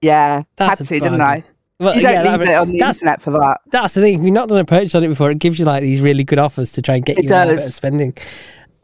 Yeah, 0.00 0.42
That's 0.56 0.80
had 0.80 0.88
to, 0.88 1.00
didn't 1.00 1.22
I? 1.22 1.42
Well, 1.80 1.94
You 1.96 2.02
don't 2.02 2.12
yeah, 2.12 2.22
that- 2.22 2.40
leave 2.40 2.48
it 2.48 2.54
on 2.54 2.72
the 2.72 2.78
that's 2.78 2.98
internet 2.98 3.20
for 3.22 3.30
that. 3.32 3.58
that's 3.70 3.94
the 3.94 4.00
thing. 4.00 4.18
If 4.20 4.24
you've 4.24 4.32
not 4.32 4.48
done 4.48 4.58
a 4.58 4.64
purchase 4.64 4.94
on 4.94 5.02
it 5.04 5.08
before, 5.08 5.30
it 5.30 5.38
gives 5.38 5.58
you 5.58 5.64
like 5.64 5.82
these 5.82 6.00
really 6.00 6.22
good 6.24 6.38
offers 6.38 6.70
to 6.72 6.82
try 6.82 6.96
and 6.96 7.04
get 7.04 7.18
It 7.18 7.24
you 7.24 7.34
in 7.34 7.48
a 7.50 7.56
bit 7.56 7.66
of 7.66 7.72
spending. 7.74 8.14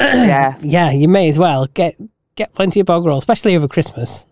yeah, 0.01 0.57
Yeah, 0.63 0.91
you 0.91 1.07
may 1.09 1.29
as 1.29 1.39
well 1.39 1.67
get 1.75 1.95
get 2.37 2.53
plenty 2.55 2.81
of 2.81 2.87
bog 2.87 3.05
roll, 3.05 3.19
especially 3.19 3.55
over 3.55 3.69
Christmas. 3.69 4.27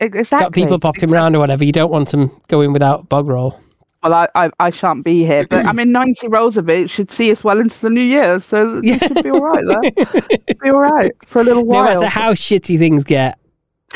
exactly. 0.00 0.44
Got 0.44 0.52
people 0.52 0.78
popping 0.78 1.04
exactly. 1.04 1.16
around 1.18 1.36
or 1.36 1.40
whatever. 1.40 1.64
You 1.64 1.72
don't 1.72 1.90
want 1.90 2.10
them 2.10 2.30
going 2.48 2.72
without 2.72 3.08
bog 3.08 3.26
roll. 3.28 3.60
Well, 4.02 4.14
I, 4.14 4.28
I 4.34 4.50
I 4.60 4.70
shan't 4.70 5.02
be 5.04 5.24
here, 5.24 5.46
but 5.46 5.64
I 5.66 5.72
mean, 5.72 5.90
ninety 5.92 6.28
rolls 6.28 6.56
of 6.56 6.68
it 6.68 6.90
should 6.90 7.10
see 7.10 7.30
us 7.32 7.42
well 7.44 7.58
into 7.58 7.80
the 7.80 7.90
new 7.90 8.02
year, 8.02 8.38
so 8.40 8.80
Yeah. 8.82 8.98
it 9.00 9.08
should 9.14 9.24
be 9.24 9.30
all 9.30 9.40
right. 9.40 9.64
There, 9.66 10.54
be 10.62 10.70
all 10.70 10.80
right 10.80 11.12
for 11.26 11.40
a 11.40 11.44
little 11.44 11.64
while. 11.64 11.84
No 11.84 12.00
matter 12.00 12.06
how 12.08 12.32
shitty 12.34 12.78
things 12.78 13.02
get, 13.04 13.38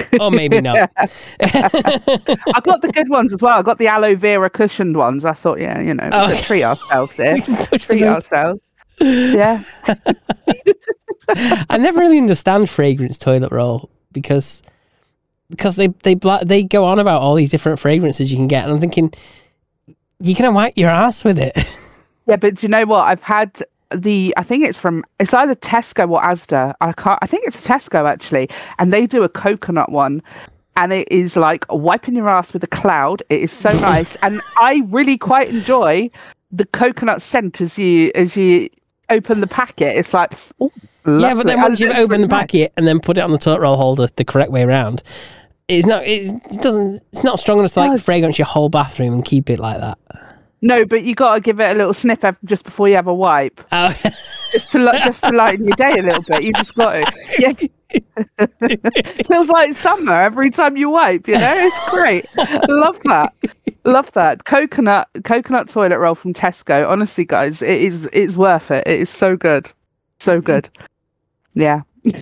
or 0.21 0.31
maybe 0.31 0.61
not. 0.61 0.91
I 0.99 2.61
got 2.63 2.83
the 2.83 2.91
good 2.93 3.09
ones 3.09 3.33
as 3.33 3.41
well. 3.43 3.59
I 3.59 3.63
got 3.63 3.79
the 3.79 3.87
aloe 3.89 4.15
vera 4.17 4.51
cushioned 4.51 4.97
ones. 4.97 5.25
I 5.25 5.33
thought, 5.33 5.61
yeah, 5.61 5.81
you 5.81 5.95
know, 5.95 6.09
Oh. 6.13 6.35
treat 6.43 6.63
ourselves 6.71 7.17
here. 7.17 7.37
Treat 7.79 8.03
ourselves. 8.03 8.63
Yeah. 9.01 9.63
I 11.71 11.77
never 11.79 12.01
really 12.01 12.19
understand 12.19 12.71
fragrance 12.71 13.19
toilet 13.19 13.53
roll 13.53 13.91
because 14.13 14.63
because 15.51 15.77
they 15.77 15.89
they 16.03 16.17
they 16.45 16.63
go 16.63 16.85
on 16.85 16.99
about 16.99 17.21
all 17.23 17.35
these 17.35 17.51
different 17.51 17.79
fragrances 17.79 18.31
you 18.33 18.37
can 18.39 18.49
get, 18.49 18.65
and 18.65 18.73
I'm 18.73 18.79
thinking 18.81 19.13
you 20.21 20.35
can 20.35 20.53
wipe 20.55 20.77
your 20.77 20.91
ass 20.91 21.25
with 21.25 21.39
it. 21.39 21.57
Yeah, 22.27 22.37
but 22.37 22.57
do 22.57 22.67
you 22.67 22.71
know 22.71 22.85
what? 22.85 23.05
I've 23.07 23.23
had 23.23 23.63
the 23.95 24.35
I 24.37 24.43
think 24.43 24.67
it's 24.67 24.79
from 24.79 25.05
it's 25.19 25.35
either 25.35 25.55
Tesco 25.55 26.11
or 26.11 26.21
Asda. 26.21 26.75
I 26.81 26.93
can't 26.93 27.19
I 27.23 27.27
think 27.27 27.47
it's 27.47 27.67
Tesco 27.67 28.09
actually. 28.09 28.49
And 28.79 28.93
they 28.93 29.07
do 29.07 29.23
a 29.23 29.29
coconut 29.29 29.91
one. 29.91 30.23
And 30.77 30.93
it 30.93 31.11
is 31.11 31.37
like 31.37 31.65
wiping 31.71 32.15
your 32.15 32.29
ass 32.29 32.53
with 32.53 32.63
a 32.63 32.69
cloud. 32.69 33.23
It 33.31 33.41
is 33.43 33.53
so 33.53 33.71
nice. 33.71 34.17
and 34.23 34.41
I 34.61 34.83
really 34.87 35.19
quite 35.19 35.49
enjoy 35.49 36.11
the 36.53 36.67
coconut 36.67 37.21
scent 37.21 37.61
as 37.61 37.79
you 37.79 38.13
as 38.15 38.37
you 38.37 38.71
open 39.11 39.41
the 39.41 39.47
packet. 39.47 39.97
It's 39.97 40.15
like 40.15 40.35
oh, 40.61 40.71
yeah, 41.07 41.35
but 41.35 41.47
then 41.47 41.61
once 41.61 41.81
you've 41.81 41.91
opened 41.91 42.03
the 42.03 42.09
really 42.09 42.23
nice. 42.29 42.41
packet 42.41 42.73
and 42.77 42.87
then 42.87 43.01
put 43.01 43.19
it 43.19 43.23
on 43.23 43.33
the 43.33 43.39
toilet 43.39 43.61
roll 43.61 43.77
holder 43.77 44.07
the 44.17 44.25
correct 44.25 44.53
way 44.53 44.63
around, 44.63 45.03
it's 45.67 45.87
not 45.87 46.07
it's, 46.07 46.33
it 46.33 46.63
doesn't 46.63 47.03
it's 47.13 47.25
not 47.25 47.41
strong 47.41 47.59
enough 47.59 47.73
to 47.73 47.81
like 47.81 48.01
fragrance 48.01 48.39
your 48.39 48.47
whole 48.47 48.69
bathroom 48.69 49.15
and 49.15 49.25
keep 49.25 49.51
it 49.51 49.59
like 49.59 49.81
that. 49.81 49.99
No, 50.61 50.85
but 50.85 51.05
you 51.05 51.15
got 51.15 51.37
to 51.37 51.41
give 51.41 51.61
it 51.61 51.71
a 51.71 51.75
little 51.75 51.95
sniff 51.95 52.25
just 52.45 52.65
before 52.65 52.89
you 52.89 52.97
have 52.97 53.07
a 53.07 53.15
wipe, 53.15 53.61
Oh, 53.71 53.91
just 54.53 54.73
to 54.73 54.79
just 55.05 55.23
to 55.23 55.31
lighten 55.31 55.67
your 55.67 55.77
day 55.77 55.99
a 55.99 56.03
little 56.03 56.23
bit. 56.23 56.43
You 56.43 56.53
just 56.55 56.75
got 56.75 56.93
to. 56.93 57.13
Yeah, 57.39 57.53
feels 59.27 59.49
like 59.49 59.73
summer 59.75 60.13
every 60.13 60.51
time 60.51 60.77
you 60.77 60.91
wipe. 60.91 61.29
You 61.29 61.39
know, 61.39 61.55
it's 61.55 61.91
great. 61.91 62.27
Love 62.69 62.99
that. 63.05 63.33
Love 63.85 64.11
that 64.13 64.45
coconut 64.45 65.09
coconut 65.25 65.69
toilet 65.69 65.99
roll 65.99 66.15
from 66.15 66.35
Tesco. 66.35 66.89
Honestly, 66.89 67.25
guys, 67.25 67.63
it 67.63 67.81
is 67.81 68.09
it's 68.13 68.37
worth 68.37 68.71
it. 68.71 68.87
It 68.87 69.01
is 69.01 69.11
so 69.11 69.37
good, 69.37 69.71
so 70.19 70.41
good. 70.41 70.69
Yeah. 71.55 71.83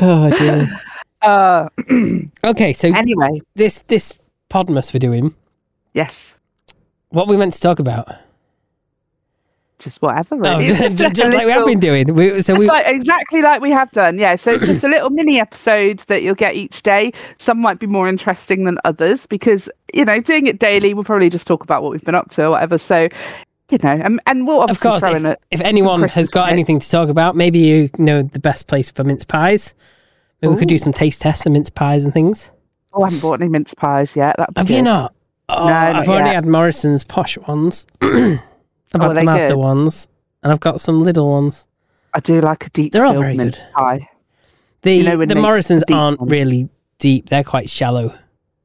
oh 0.00 0.30
dear. 0.36 0.80
uh, 1.22 1.68
Okay, 2.44 2.72
so 2.72 2.88
anyway, 2.94 3.40
this 3.54 3.82
this 3.88 4.18
podmas 4.50 4.94
we're 4.94 4.98
doing, 5.00 5.34
yes, 5.94 6.36
what 7.10 7.28
we 7.28 7.36
meant 7.36 7.52
to 7.54 7.60
talk 7.60 7.78
about? 7.78 8.16
just 9.80 10.00
whatever. 10.02 10.36
Oh, 10.36 10.58
Really. 10.58 10.66
just, 10.74 10.96
just 10.96 11.14
just 11.16 11.32
a 11.32 11.36
like 11.36 11.46
we 11.46 11.52
have 11.52 11.66
been 11.66 11.80
doing. 11.80 12.14
We, 12.14 12.40
so 12.40 12.54
It's 12.54 12.60
we 12.60 12.66
like 12.66 12.86
exactly 12.86 13.42
like 13.42 13.60
we 13.60 13.70
have 13.70 13.90
done, 13.90 14.18
yeah. 14.18 14.36
So 14.36 14.52
it's 14.52 14.66
just 14.66 14.84
a 14.84 14.88
little 14.94 15.10
mini 15.10 15.40
episodes 15.40 16.04
that 16.06 16.22
you'll 16.22 16.34
get 16.34 16.54
each 16.54 16.82
day. 16.82 17.12
Some 17.38 17.60
might 17.60 17.78
be 17.78 17.86
more 17.86 18.08
interesting 18.08 18.64
than 18.64 18.78
others 18.84 19.26
because 19.26 19.68
you 19.92 20.04
know, 20.04 20.20
doing 20.20 20.46
it 20.46 20.60
daily, 20.60 20.94
we'll 20.94 21.04
probably 21.04 21.30
just 21.30 21.46
talk 21.46 21.64
about 21.64 21.82
what 21.82 21.90
we've 21.90 22.04
been 22.04 22.14
up 22.14 22.30
to 22.30 22.44
or 22.44 22.50
whatever. 22.50 22.78
So, 22.78 23.08
you 23.70 23.78
know, 23.82 23.90
and, 23.90 24.20
and 24.26 24.46
we'll 24.46 24.62
of 24.62 24.78
course, 24.78 25.02
throw 25.02 25.12
if, 25.12 25.16
in 25.16 25.26
it. 25.26 25.40
if 25.50 25.60
anyone 25.62 26.02
has 26.02 26.30
got 26.30 26.50
anything 26.50 26.78
to 26.78 26.88
talk 26.88 27.08
about, 27.08 27.34
maybe 27.34 27.58
you 27.58 27.90
know 27.98 28.22
the 28.22 28.40
best 28.40 28.66
place 28.66 28.90
for 28.90 29.02
mince 29.02 29.24
pies. 29.24 29.74
Maybe 30.42 30.54
we 30.54 30.58
could 30.58 30.68
do 30.68 30.78
some 30.78 30.92
taste 30.92 31.20
tests 31.20 31.44
of 31.44 31.52
mince 31.52 31.70
pies 31.70 32.04
and 32.04 32.14
things. 32.14 32.50
Oh, 32.92 33.02
I 33.02 33.06
haven't 33.06 33.20
bought 33.20 33.40
any 33.40 33.50
mince 33.50 33.74
pies 33.74 34.16
yet. 34.16 34.36
Have 34.56 34.70
you 34.70 34.82
not? 34.82 35.14
Oh, 35.58 35.66
No, 35.68 35.74
I've 35.74 36.08
already 36.08 36.26
yet. 36.28 36.34
had 36.36 36.46
Morrison's 36.46 37.04
posh 37.04 37.36
ones. 37.38 37.86
I've 38.02 38.10
Oh, 38.12 39.00
had 39.00 39.02
are 39.02 39.14
the 39.14 39.24
master 39.24 39.48
good? 39.54 39.58
ones, 39.58 40.08
and 40.42 40.50
I've 40.52 40.60
got 40.60 40.80
some 40.80 40.98
little 41.00 41.28
ones. 41.30 41.66
I 42.14 42.20
do 42.20 42.40
like 42.40 42.66
a 42.66 42.70
deep 42.70 42.92
They're 42.92 43.04
all 43.06 43.18
very 43.18 43.36
good. 43.36 43.58
pie. 43.74 44.08
The 44.82 44.94
You 44.94 45.04
know 45.04 45.24
the 45.24 45.34
Morrisons 45.36 45.84
aren't 45.92 46.20
ones. 46.20 46.30
really 46.32 46.68
deep; 46.98 47.28
they're 47.28 47.44
quite 47.44 47.70
shallow. 47.70 48.14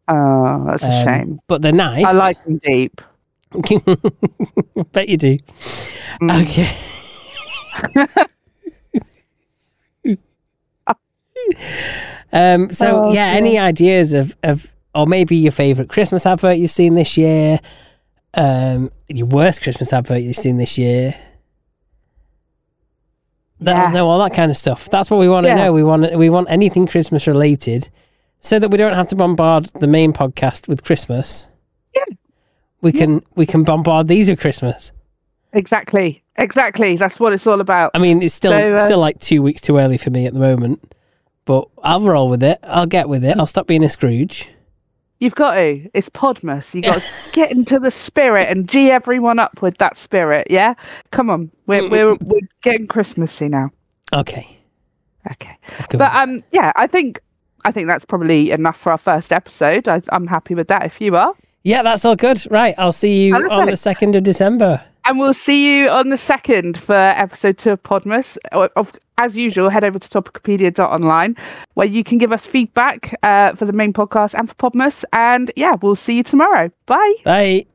Oh, 0.07 0.63
that's 0.67 0.83
a 0.83 0.87
Um, 0.91 1.07
shame. 1.07 1.39
but 1.47 1.61
they're 1.61 1.71
nice. 1.71 2.05
I 2.05 2.11
like 2.11 2.43
them 2.43 2.57
deep. 2.63 3.01
Bet 4.93 5.09
you 5.09 5.17
do. 5.17 5.37
Mm. 6.21 6.43
Okay. 6.43 6.69
um. 12.33 12.69
So 12.69 13.05
Oh, 13.05 13.13
yeah, 13.13 13.27
any 13.27 13.57
ideas 13.59 14.13
of 14.13 14.35
of 14.43 14.74
or 14.95 15.05
maybe 15.05 15.35
your 15.35 15.51
favorite 15.51 15.89
Christmas 15.89 16.25
advert 16.25 16.57
you've 16.57 16.71
seen 16.71 16.95
this 16.95 17.17
year? 17.17 17.59
Um, 18.33 18.91
your 19.07 19.27
worst 19.27 19.61
Christmas 19.61 19.93
advert 19.93 20.21
you've 20.23 20.35
seen 20.35 20.57
this 20.57 20.77
year? 20.77 21.15
Let 23.61 23.75
Yeah. 23.75 23.83
us 23.85 23.93
know 23.93 24.09
all 24.09 24.19
that 24.19 24.33
kind 24.33 24.51
of 24.51 24.57
stuff. 24.57 24.89
That's 24.89 25.09
what 25.09 25.19
we 25.19 25.29
want 25.29 25.45
to 25.45 25.49
Yeah. 25.49 25.55
know. 25.65 25.73
We 25.73 25.83
want 25.83 26.15
we 26.17 26.29
want 26.29 26.47
anything 26.49 26.87
Christmas 26.87 27.25
related, 27.27 27.89
so 28.39 28.59
that 28.59 28.69
we 28.69 28.77
don't 28.77 28.93
have 28.93 29.07
to 29.07 29.15
bombard 29.15 29.67
the 29.79 29.87
main 29.87 30.11
podcast 30.13 30.67
with 30.67 30.83
Christmas. 30.83 31.47
Yeah. 31.95 32.03
We 32.81 32.91
can 32.91 33.21
we 33.35 33.45
can 33.45 33.63
bombard 33.63 34.07
these 34.07 34.29
with 34.29 34.39
Christmas. 34.39 34.91
Exactly. 35.53 36.21
Exactly. 36.37 36.97
That's 36.97 37.17
what 37.17 37.31
it's 37.31 37.47
all 37.47 37.61
about. 37.61 37.91
I 37.93 37.99
mean, 37.99 38.21
it's 38.21 38.33
still 38.35 38.51
So, 38.51 38.73
uh, 38.73 38.85
still 38.85 38.99
like 38.99 39.19
two 39.19 39.41
weeks 39.41 39.61
too 39.61 39.77
early 39.77 39.97
for 39.97 40.09
me 40.09 40.25
at 40.25 40.33
the 40.33 40.39
moment, 40.39 40.81
but 41.45 41.69
I'll 41.81 42.01
roll 42.01 42.27
with 42.29 42.43
it. 42.43 42.59
I'll 42.61 42.85
get 42.85 43.07
with 43.07 43.23
it. 43.23 43.37
I'll 43.37 43.45
stop 43.47 43.65
being 43.65 43.83
a 43.83 43.89
Scrooge. 43.89 44.49
You've 45.25 45.33
got 45.33 45.55
to. 45.55 45.89
It's 45.95 46.07
Podmas. 46.07 46.75
You 46.75 46.83
got 46.83 47.01
to 47.01 47.31
get 47.33 47.51
into 47.51 47.79
the 47.79 47.89
spirit 47.89 48.47
and 48.47 48.67
g 48.67 48.91
everyone 48.91 49.39
up 49.39 49.59
with 49.59 49.79
that 49.79 49.97
spirit. 49.97 50.45
Yeah. 50.51 50.75
Come 51.09 51.31
on. 51.31 51.49
We're 51.65 51.89
we're 51.89 52.13
we're 52.13 52.47
getting 52.61 52.85
Christmassy 52.85 53.49
now. 53.49 53.71
Okay. 54.13 54.55
Okay. 55.31 55.57
But 55.89 56.13
um, 56.13 56.43
yeah, 56.51 56.71
I 56.75 56.85
think 56.85 57.19
I 57.63 57.71
think 57.71 57.87
that's 57.87 58.05
probably 58.05 58.51
enough 58.51 58.77
for 58.77 58.91
our 58.91 58.99
first 58.99 59.33
episode. 59.33 59.87
I, 59.87 59.99
I'm 60.09 60.27
happy 60.27 60.53
with 60.53 60.67
that. 60.67 60.85
If 60.85 61.01
you 61.01 61.15
are, 61.15 61.33
yeah, 61.63 61.81
that's 61.81 62.05
all 62.05 62.15
good. 62.15 62.45
Right. 62.51 62.75
I'll 62.77 62.91
see 62.91 63.25
you 63.25 63.33
on 63.33 63.67
the 63.67 63.77
second 63.77 64.15
of 64.15 64.21
December. 64.21 64.85
And 65.05 65.19
we'll 65.19 65.33
see 65.33 65.77
you 65.79 65.89
on 65.89 66.09
the 66.09 66.17
second 66.17 66.77
for 66.77 66.95
episode 66.95 67.57
two 67.57 67.71
of 67.71 67.83
Podmas. 67.83 68.37
As 69.17 69.37
usual, 69.37 69.69
head 69.69 69.83
over 69.83 69.97
to 69.97 70.09
topicopedia.online 70.09 71.37
where 71.75 71.87
you 71.87 72.03
can 72.03 72.17
give 72.17 72.31
us 72.31 72.45
feedback 72.45 73.17
uh, 73.23 73.55
for 73.55 73.65
the 73.65 73.71
main 73.71 73.93
podcast 73.93 74.37
and 74.37 74.49
for 74.49 74.55
Podmas. 74.55 75.05
And 75.13 75.51
yeah, 75.55 75.75
we'll 75.81 75.95
see 75.95 76.17
you 76.17 76.23
tomorrow. 76.23 76.69
Bye. 76.85 77.15
Bye. 77.23 77.65